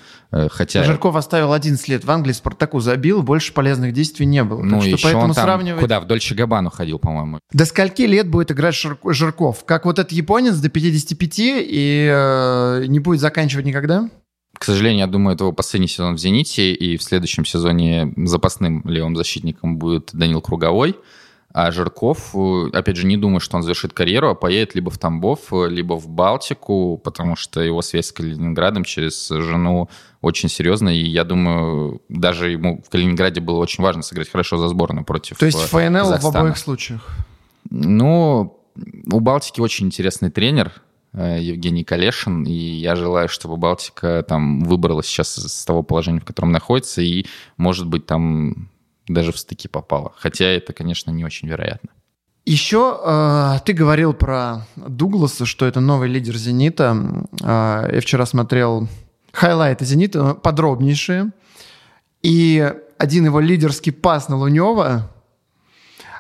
хотя... 0.51 0.83
Жирков 0.83 1.15
оставил 1.15 1.53
11 1.53 1.87
лет 1.89 2.05
в 2.05 2.11
Англии, 2.11 2.33
Спартаку 2.33 2.81
забил, 2.81 3.23
больше 3.23 3.53
полезных 3.53 3.93
действий 3.93 4.27
не 4.27 4.43
было. 4.43 4.63
Ну, 4.63 4.81
так 4.81 4.99
что 4.99 4.99
поэтому 5.03 5.35
там 5.35 5.45
сравнивать... 5.45 5.72
куда? 5.81 6.01
В 6.01 6.07
Дольче 6.07 6.35
Габану 6.35 6.71
ходил, 6.71 6.99
по-моему. 6.99 7.39
До 7.53 7.65
скольки 7.65 8.03
лет 8.03 8.29
будет 8.29 8.51
играть 8.51 8.75
Жир- 8.75 8.99
Жирков? 9.05 9.65
Как 9.65 9.85
вот 9.85 9.99
этот 9.99 10.13
японец 10.13 10.57
до 10.57 10.69
55 10.69 11.39
и 11.39 12.09
э, 12.11 12.85
не 12.87 12.99
будет 13.01 13.21
заканчивать 13.21 13.67
никогда? 13.67 14.09
К 14.59 14.65
сожалению, 14.65 15.01
я 15.01 15.07
думаю, 15.07 15.35
это 15.35 15.45
его 15.45 15.53
последний 15.53 15.89
сезон 15.89 16.15
в 16.15 16.19
«Зените», 16.19 16.73
и 16.73 16.97
в 16.97 17.03
следующем 17.03 17.45
сезоне 17.45 18.13
запасным 18.17 18.83
левым 18.85 19.17
защитником 19.17 19.79
будет 19.79 20.11
Данил 20.13 20.41
Круговой. 20.43 20.95
А 21.55 21.71
Жирков, 21.71 22.35
э, 22.35 22.71
опять 22.73 22.97
же, 22.97 23.07
не 23.07 23.19
думаю, 23.19 23.41
что 23.41 23.57
он 23.57 23.63
завершит 23.63 23.93
карьеру, 23.93 24.31
а 24.31 24.35
поедет 24.35 24.75
либо 24.75 24.91
в 24.91 24.97
Тамбов, 24.97 25.53
э, 25.53 25.69
либо 25.69 25.99
в 25.99 26.09
Балтику, 26.09 26.99
потому 27.05 27.37
что 27.37 27.61
его 27.61 27.83
связь 27.83 28.07
с 28.07 28.13
Калининградом 28.13 28.85
через 28.85 29.29
жену 29.29 29.91
очень 30.23 30.49
серьезная, 30.49 30.95
и 30.95 31.05
я 31.05 31.25
думаю, 31.25 32.01
даже 32.09 32.51
ему 32.51 32.83
в 32.87 32.89
Калининграде 32.89 33.41
было 33.43 33.59
очень 33.59 33.85
важно 33.85 34.03
сыграть 34.03 34.31
хорошо 34.31 34.57
за 34.57 34.69
сборную 34.69 35.05
против 35.05 35.37
То 35.37 35.45
есть 35.45 35.63
э, 35.63 35.67
ФНЛ 35.67 35.99
Казахстана. 35.99 36.33
в 36.33 36.37
обоих 36.37 36.57
случаях? 36.57 37.07
Ну, 37.69 38.59
у 39.11 39.21
Балтики 39.21 39.61
очень 39.61 39.87
интересный 39.87 40.31
тренер, 40.31 40.73
Евгений 41.13 41.85
Калешин, 41.85 42.45
и 42.45 42.55
я 42.55 42.97
желаю, 42.97 43.29
чтобы 43.29 43.59
Балтика 43.59 44.25
там 44.27 44.65
выбралась 44.65 45.07
сейчас 45.07 45.35
с 45.35 45.65
того 45.67 45.83
положения, 45.83 46.21
в 46.21 46.25
котором 46.25 46.53
находится, 46.53 47.03
и, 47.03 47.27
может 47.59 47.87
быть, 47.87 48.07
там 48.07 48.71
даже 49.15 49.33
в 49.33 49.39
стыки 49.39 49.69
попала. 49.69 50.13
Хотя 50.17 50.47
это, 50.47 50.73
конечно, 50.73 51.11
не 51.11 51.25
очень 51.25 51.49
вероятно. 51.49 51.91
Еще 52.45 52.99
э, 53.05 53.59
ты 53.65 53.73
говорил 53.73 54.15
про 54.15 54.67
Дугласа, 54.75 55.47
что 55.47 55.65
это 55.65 55.81
новый 55.81 56.09
лидер 56.09 56.37
«Зенита». 56.37 57.27
Э, 57.41 57.89
я 57.93 58.01
вчера 58.01 58.27
смотрел 58.27 58.89
хайлайты 59.33 59.85
«Зенита», 59.85 60.35
подробнейшие. 60.35 61.31
И 62.23 62.73
один 62.99 63.27
его 63.27 63.39
лидерский 63.39 63.93
пас 63.93 64.29
на 64.29 64.37
Лунева, 64.37 65.12
э, 65.12 65.12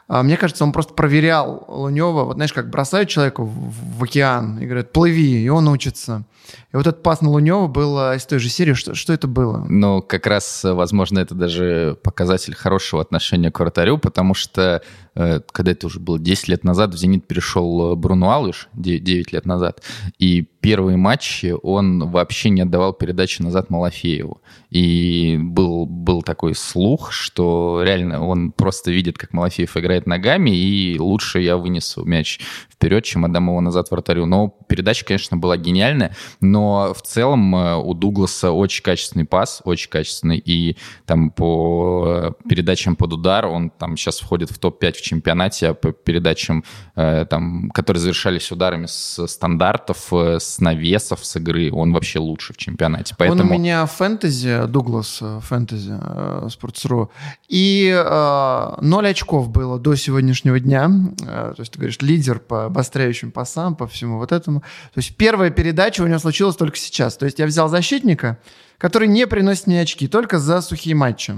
мне 0.08 0.36
кажется, 0.36 0.64
он 0.64 0.72
просто 0.72 0.94
проверял 0.94 1.64
Лунева. 1.68 2.24
Вот 2.24 2.34
знаешь, 2.34 2.52
как 2.52 2.70
бросают 2.70 3.08
человека 3.08 3.42
в, 3.42 3.98
в 3.98 4.04
океан 4.04 4.58
и 4.58 4.66
говорят, 4.66 4.92
плыви, 4.92 5.42
и 5.42 5.48
он 5.48 5.68
учится. 5.68 6.24
И 6.72 6.76
вот 6.76 6.86
этот 6.86 7.02
пас 7.02 7.20
на 7.20 7.30
Лунева 7.30 7.66
был 7.66 7.96
из 8.12 8.26
той 8.26 8.38
же 8.38 8.48
серии. 8.48 8.74
Что, 8.74 8.94
что 8.94 9.12
это 9.12 9.28
было? 9.28 9.64
Ну, 9.68 10.02
как 10.02 10.26
раз, 10.26 10.64
возможно, 10.64 11.18
это 11.18 11.34
даже 11.34 11.96
показатель 12.02 12.54
хорошего 12.54 13.00
отношения 13.00 13.50
к 13.50 13.60
вратарю, 13.60 13.98
потому 13.98 14.34
что 14.34 14.82
Э, 15.14 15.40
когда 15.52 15.72
это 15.72 15.86
уже 15.86 16.00
было 16.00 16.18
10 16.18 16.48
лет 16.48 16.64
назад, 16.64 16.94
в 16.94 16.96
«Зенит» 16.96 17.26
перешел 17.26 17.92
э, 17.92 17.96
Бруно 17.96 18.30
Алыш, 18.30 18.68
9 18.72 19.32
лет 19.32 19.46
назад, 19.46 19.82
и 20.18 20.42
первые 20.42 20.96
матчи 20.96 21.54
он 21.62 22.10
вообще 22.10 22.50
не 22.50 22.62
отдавал 22.62 22.92
передачи 22.92 23.42
назад 23.42 23.68
Малафееву. 23.68 24.40
И 24.70 25.38
был, 25.40 25.86
был 25.86 26.22
такой 26.22 26.54
слух, 26.54 27.12
что 27.12 27.82
реально 27.84 28.24
он 28.24 28.52
просто 28.52 28.90
видит, 28.90 29.18
как 29.18 29.32
Малафеев 29.32 29.76
играет 29.76 29.91
ногами, 30.07 30.50
и 30.50 30.98
лучше 30.98 31.40
я 31.40 31.57
вынесу 31.57 32.05
мяч 32.05 32.40
вперед, 32.70 33.05
чем 33.05 33.24
отдам 33.24 33.48
его 33.48 33.61
назад 33.61 33.90
вратарю. 33.90 34.26
Но 34.26 34.48
передача, 34.68 35.05
конечно, 35.05 35.37
была 35.37 35.57
гениальная, 35.57 36.14
но 36.40 36.94
в 36.94 37.02
целом 37.02 37.55
э, 37.55 37.76
у 37.76 37.94
Дугласа 37.94 38.52
очень 38.52 38.83
качественный 38.83 39.24
пас, 39.24 39.62
очень 39.64 39.90
качественный, 39.90 40.38
и 40.38 40.76
там 41.07 41.31
по 41.31 42.35
передачам 42.48 42.96
под 42.96 43.12
удар 43.12 43.46
он 43.46 43.70
там 43.70 43.96
сейчас 43.96 44.20
входит 44.20 44.50
в 44.50 44.59
топ-5 44.59 44.92
в 44.92 45.02
чемпионате 45.02 45.68
а 45.68 45.74
по 45.74 45.92
передачам, 45.92 46.64
э, 46.96 47.26
там, 47.28 47.70
которые 47.70 48.00
завершались 48.00 48.50
ударами 48.52 48.87
с 48.87 49.26
стандартов, 49.26 50.12
э, 50.12 50.38
с 50.38 50.61
навесов, 50.61 51.24
с 51.24 51.37
игры. 51.37 51.72
Он 51.72 51.92
вообще 51.92 52.18
лучше 52.18 52.52
в 52.52 52.57
чемпионате. 52.57 53.14
Поэтому... 53.18 53.42
Он 53.42 53.50
у 53.50 53.59
меня 53.59 53.87
фэнтези, 53.87 54.66
Дуглас 54.66 55.18
э, 55.20 55.40
фэнтези, 55.42 55.92
Sports.ru. 55.92 57.09
И 57.48 57.92
э, 57.94 58.74
0 58.81 59.09
очков 59.09 59.50
было 59.50 59.78
до 59.83 59.95
сегодняшнего 59.95 60.59
дня. 60.61 60.90
то 61.18 61.55
есть 61.59 61.73
ты 61.73 61.79
говоришь, 61.79 61.99
лидер 62.01 62.38
по 62.38 62.66
обостряющим 62.66 63.33
пасам, 63.33 63.77
по 63.77 63.87
всему 63.87 64.18
вот 64.18 64.33
этому. 64.33 64.61
То 64.61 64.99
есть 64.99 65.16
первая 65.16 65.51
передача 65.51 66.03
у 66.03 66.07
него 66.07 66.18
случилась 66.18 66.57
только 66.57 66.77
сейчас. 66.77 67.16
То 67.16 67.27
есть 67.27 67.38
я 67.38 67.47
взял 67.47 67.68
защитника, 67.68 68.38
который 68.79 69.09
не 69.09 69.27
приносит 69.27 69.66
мне 69.66 69.81
очки, 69.81 70.09
только 70.09 70.38
за 70.38 70.61
сухие 70.61 70.95
матчи. 70.95 71.35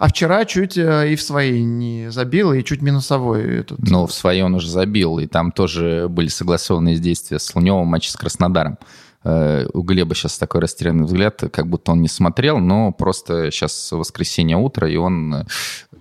А 0.00 0.08
вчера 0.08 0.46
чуть 0.46 0.78
э, 0.78 1.12
и 1.12 1.14
в 1.14 1.20
своей 1.20 1.62
не 1.62 2.10
забил, 2.10 2.54
и 2.54 2.64
чуть 2.64 2.80
минусовой 2.80 3.58
этот. 3.58 3.80
Ну, 3.80 4.06
в 4.06 4.12
своей 4.14 4.40
он 4.40 4.54
уже 4.54 4.70
забил, 4.70 5.18
и 5.18 5.26
там 5.26 5.52
тоже 5.52 6.06
были 6.08 6.28
согласованные 6.28 6.96
действия 6.96 7.38
с 7.38 7.54
Луневым 7.54 7.86
матч 7.86 8.08
с 8.08 8.16
Краснодаром. 8.16 8.78
Э, 9.24 9.66
у 9.74 9.82
Глеба 9.82 10.14
сейчас 10.14 10.38
такой 10.38 10.62
растерянный 10.62 11.04
взгляд, 11.04 11.42
как 11.52 11.66
будто 11.66 11.92
он 11.92 12.00
не 12.00 12.08
смотрел, 12.08 12.58
но 12.58 12.92
просто 12.92 13.50
сейчас 13.50 13.92
воскресенье 13.92 14.56
утро, 14.56 14.88
и 14.88 14.96
он 14.96 15.34
э, 15.34 15.44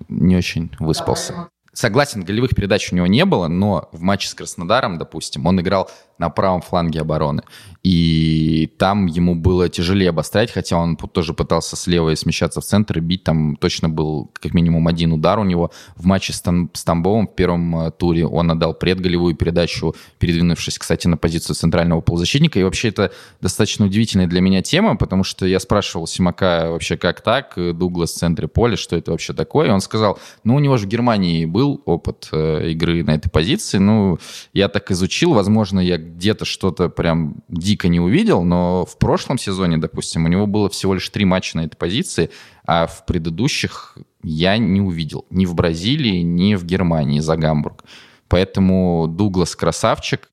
не 0.08 0.38
очень 0.38 0.72
выспался. 0.80 1.50
Согласен, 1.80 2.26
голевых 2.26 2.54
передач 2.54 2.92
у 2.92 2.96
него 2.98 3.08
не 3.08 3.24
было, 3.24 3.48
но 3.48 3.88
в 3.94 4.02
матче 4.02 4.28
с 4.28 4.34
Краснодаром, 4.34 4.98
допустим, 4.98 5.46
он 5.46 5.62
играл 5.62 5.90
на 6.18 6.30
правом 6.30 6.62
фланге 6.62 7.00
обороны. 7.00 7.44
И 7.82 8.74
там 8.78 9.06
ему 9.06 9.36
было 9.36 9.70
тяжелее 9.70 10.10
обострять, 10.10 10.52
хотя 10.52 10.76
он 10.76 10.98
тоже 10.98 11.34
пытался 11.34 11.78
слева 11.78 12.14
смещаться 12.16 12.60
в 12.60 12.66
центр 12.66 12.98
и 12.98 13.02
бить. 13.02 13.24
Там 13.24 13.56
точно 13.56 13.88
был 13.88 14.30
как 14.34 14.54
минимум 14.54 14.90
один 14.90 15.14
удар 15.14 15.40
у 15.40 15.46
него. 15.46 15.72
В 15.96 16.06
матче 16.06 16.34
с, 16.34 16.42
Там, 16.42 16.70
с 16.74 16.84
Тамбовым 16.84 17.28
в 17.28 17.36
первом 17.36 17.80
э, 17.80 17.92
туре 17.92 18.28
он 18.28 18.52
отдал 18.52 18.74
предголевую 18.74 19.36
передачу, 19.36 19.96
передвинувшись, 20.18 20.78
кстати, 20.78 21.08
на 21.08 21.16
позицию 21.16 21.56
центрального 21.56 22.02
полузащитника. 22.02 22.60
И 22.60 22.64
вообще 22.64 22.90
это 22.90 23.14
достаточно 23.40 23.86
удивительная 23.86 24.28
для 24.28 24.42
меня 24.42 24.62
тема, 24.62 24.98
потому 24.98 25.24
что 25.24 25.46
я 25.46 25.62
спрашивал 25.62 26.06
Симака 26.06 26.68
вообще 26.72 26.98
как 26.98 27.22
так, 27.22 27.54
Дуглас 27.56 28.12
в 28.12 28.18
центре 28.18 28.50
поля, 28.50 28.76
что 28.76 28.98
это 28.98 29.12
вообще 29.12 29.32
такое. 29.32 29.70
И 29.70 29.72
он 29.72 29.80
сказал, 29.80 30.20
ну 30.44 30.56
у 30.56 30.60
него 30.60 30.76
же 30.76 30.86
в 30.86 30.90
Германии 30.90 31.46
был 31.46 31.69
опыт 31.78 32.30
э, 32.32 32.70
игры 32.72 33.04
на 33.04 33.16
этой 33.16 33.30
позиции. 33.30 33.78
Ну, 33.78 34.18
я 34.54 34.68
так 34.68 34.92
изучил, 34.92 35.34
возможно, 35.34 35.80
я 35.80 35.98
где-то 35.98 36.46
что-то 36.46 36.90
прям 36.90 37.36
дико 37.48 37.88
не 37.88 38.00
увидел, 38.00 38.44
но 38.44 38.86
в 38.86 38.98
прошлом 38.98 39.38
сезоне, 39.38 39.78
допустим, 39.78 40.26
у 40.26 40.28
него 40.28 40.48
было 40.48 40.70
всего 40.70 40.94
лишь 40.94 41.10
три 41.10 41.26
матча 41.26 41.58
на 41.58 41.66
этой 41.66 41.78
позиции, 41.78 42.30
а 42.66 42.88
в 42.88 43.06
предыдущих 43.06 43.98
я 44.24 44.58
не 44.58 44.82
увидел 44.82 45.26
ни 45.30 45.46
в 45.46 45.56
Бразилии, 45.56 46.22
ни 46.22 46.56
в 46.56 46.66
Германии 46.66 47.20
за 47.20 47.38
Гамбург. 47.38 47.84
Поэтому 48.28 49.08
Дуглас 49.08 49.56
красавчик. 49.56 50.30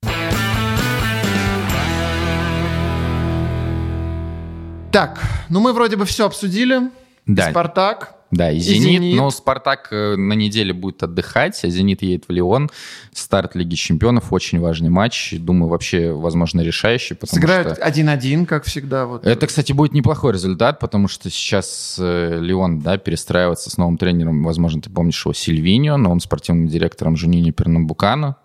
Так, 4.92 5.20
ну 5.50 5.60
мы 5.60 5.72
вроде 5.72 5.96
бы 5.96 6.04
все 6.04 6.26
обсудили. 6.26 6.90
Да. 7.26 7.50
Спартак. 7.50 8.15
Да, 8.36 8.50
и, 8.50 8.56
и 8.56 8.60
Зенит, 8.60 8.82
Зенит, 8.82 9.16
но 9.16 9.30
Спартак 9.30 9.88
э, 9.90 10.16
на 10.16 10.34
неделе 10.34 10.72
будет 10.72 11.02
отдыхать, 11.02 11.62
а 11.64 11.68
Зенит 11.68 12.02
едет 12.02 12.24
в 12.28 12.32
Лион. 12.32 12.70
Старт 13.12 13.54
Лиги 13.54 13.74
Чемпионов, 13.74 14.32
очень 14.32 14.60
важный 14.60 14.90
матч. 14.90 15.34
Думаю, 15.38 15.68
вообще, 15.68 16.12
возможно, 16.12 16.60
решающий. 16.60 17.16
Сыграют 17.24 17.78
1-1, 17.78 18.36
что... 18.38 18.46
как 18.46 18.64
всегда. 18.64 19.06
Вот. 19.06 19.26
Это, 19.26 19.46
кстати, 19.46 19.72
будет 19.72 19.92
неплохой 19.92 20.32
результат, 20.32 20.78
потому 20.78 21.08
что 21.08 21.30
сейчас 21.30 21.96
э, 21.98 22.38
Лион 22.40 22.80
да, 22.80 22.98
перестраивается 22.98 23.70
с 23.70 23.76
новым 23.76 23.96
тренером. 23.96 24.44
Возможно, 24.44 24.82
ты 24.82 24.90
помнишь 24.90 25.24
его 25.24 25.32
Сильвиньо, 25.32 25.96
новым 25.96 26.20
спортивным 26.20 26.68
директором 26.68 27.16
Жунини 27.16 27.50
Пернамбукану. 27.50 28.36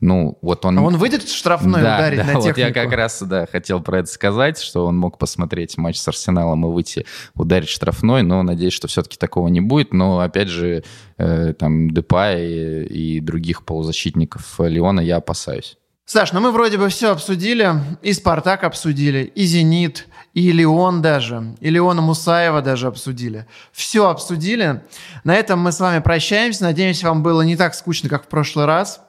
Ну, 0.00 0.38
вот 0.42 0.64
он... 0.66 0.78
А 0.78 0.82
он 0.82 0.98
выйдет 0.98 1.26
штрафной 1.26 1.80
да, 1.80 1.96
ударить 1.96 2.18
да, 2.18 2.24
на 2.24 2.32
технику? 2.34 2.48
вот 2.48 2.58
я 2.58 2.72
как 2.72 2.92
раз, 2.92 3.22
да, 3.22 3.46
хотел 3.46 3.80
про 3.80 4.00
это 4.00 4.08
сказать, 4.08 4.58
что 4.60 4.84
он 4.84 4.98
мог 4.98 5.16
посмотреть 5.16 5.78
матч 5.78 5.98
с 5.98 6.06
Арсеналом 6.06 6.66
и 6.66 6.68
выйти 6.68 7.06
ударить 7.34 7.70
штрафной, 7.70 8.22
но 8.22 8.42
надеюсь, 8.42 8.74
что 8.74 8.88
все-таки 8.88 9.16
такого 9.16 9.48
не 9.48 9.62
будет. 9.62 9.94
Но, 9.94 10.20
опять 10.20 10.48
же, 10.48 10.84
э, 11.16 11.54
там, 11.54 11.90
Депа 11.90 12.34
и, 12.34 12.84
и 12.84 13.20
других 13.20 13.64
полузащитников 13.64 14.56
Леона 14.58 15.00
я 15.00 15.16
опасаюсь. 15.16 15.78
Саш, 16.08 16.32
ну 16.32 16.40
мы 16.40 16.52
вроде 16.52 16.78
бы 16.78 16.88
все 16.88 17.10
обсудили. 17.10 17.68
И 18.00 18.12
«Спартак» 18.12 18.62
обсудили, 18.62 19.24
и 19.34 19.44
«Зенит», 19.44 20.06
и 20.34 20.52
«Леон» 20.52 21.02
даже, 21.02 21.56
и 21.60 21.68
Леона 21.68 22.00
Мусаева 22.00 22.62
даже 22.62 22.86
обсудили. 22.86 23.46
Все 23.72 24.08
обсудили. 24.08 24.82
На 25.24 25.34
этом 25.34 25.58
мы 25.58 25.72
с 25.72 25.80
вами 25.80 26.00
прощаемся. 26.00 26.62
Надеемся, 26.62 27.08
вам 27.08 27.24
было 27.24 27.42
не 27.42 27.56
так 27.56 27.74
скучно, 27.74 28.08
как 28.08 28.24
в 28.24 28.28
прошлый 28.28 28.66
раз. 28.66 29.00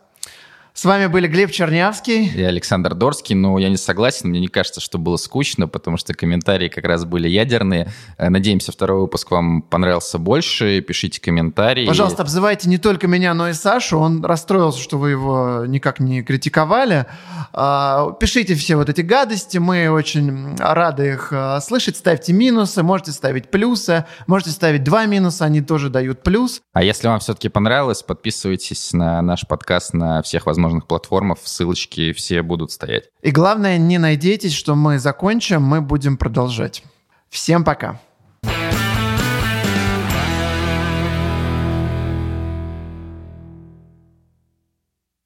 С 0.78 0.86
вами 0.86 1.08
были 1.08 1.26
Глеб 1.26 1.50
Чернявский. 1.50 2.28
И 2.28 2.44
Александр 2.44 2.94
Дорский. 2.94 3.34
Но 3.34 3.58
я 3.58 3.68
не 3.70 3.78
согласен. 3.78 4.30
Мне 4.30 4.40
не 4.40 4.48
кажется, 4.48 4.80
что 4.80 5.00
было 5.00 5.18
скучно, 5.18 5.68
потому 5.68 5.98
что 5.98 6.14
комментарии 6.14 6.68
как 6.68 6.86
раз 6.86 7.04
были 7.04 7.28
ядерные. 7.28 7.92
Э, 8.20 8.30
надеемся, 8.30 8.72
второй 8.72 9.02
выпуск 9.02 9.32
вам 9.32 9.64
понравился 9.64 10.20
больше. 10.20 10.82
Пишите 10.82 11.20
комментарии. 11.20 11.88
Пожалуйста, 11.88 12.22
обзывайте 12.22 12.70
не 12.70 12.78
только 12.78 13.08
меня, 13.08 13.34
но 13.34 13.50
и 13.50 13.54
Сашу. 13.54 13.98
Он 13.98 14.24
расстроился, 14.24 14.80
что 14.80 15.00
вы 15.00 15.10
его 15.10 15.66
никак 15.66 16.00
не 16.00 16.22
критиковали. 16.22 17.08
А, 17.54 18.12
пишите 18.12 18.54
все 18.54 18.76
вот 18.76 18.88
эти 18.88 19.02
гадости. 19.02 19.58
Мы 19.58 19.90
очень 19.90 20.56
рады 20.60 21.14
их 21.14 21.30
а, 21.32 21.60
слышать. 21.60 21.98
Ставьте 21.98 22.34
минусы, 22.34 22.84
можете 22.84 23.14
ставить 23.14 23.50
плюсы. 23.50 24.06
Можете 24.28 24.52
ставить 24.52 24.84
два 24.84 25.08
минуса, 25.08 25.46
они 25.46 25.62
тоже 25.62 25.90
дают 25.90 26.22
плюс. 26.22 26.62
А 26.74 26.84
если 26.84 27.08
вам 27.08 27.20
все-таки 27.20 27.50
понравилось, 27.50 28.04
подписывайтесь 28.04 28.94
на 28.94 29.24
наш 29.24 29.48
подкаст 29.48 29.96
на 29.96 30.22
всех 30.22 30.46
возможных 30.46 30.67
возможных 30.68 30.88
платформах, 30.88 31.40
ссылочки 31.44 32.14
все 32.14 32.42
будут 32.42 32.72
стоять. 32.72 33.06
И 33.22 33.32
главное, 33.32 33.78
не 33.78 33.98
надейтесь, 33.98 34.54
что 34.54 34.76
мы 34.76 35.00
закончим, 35.00 35.62
мы 35.64 35.82
будем 35.82 36.18
продолжать. 36.18 36.84
Всем 37.30 37.64
пока. 37.64 38.00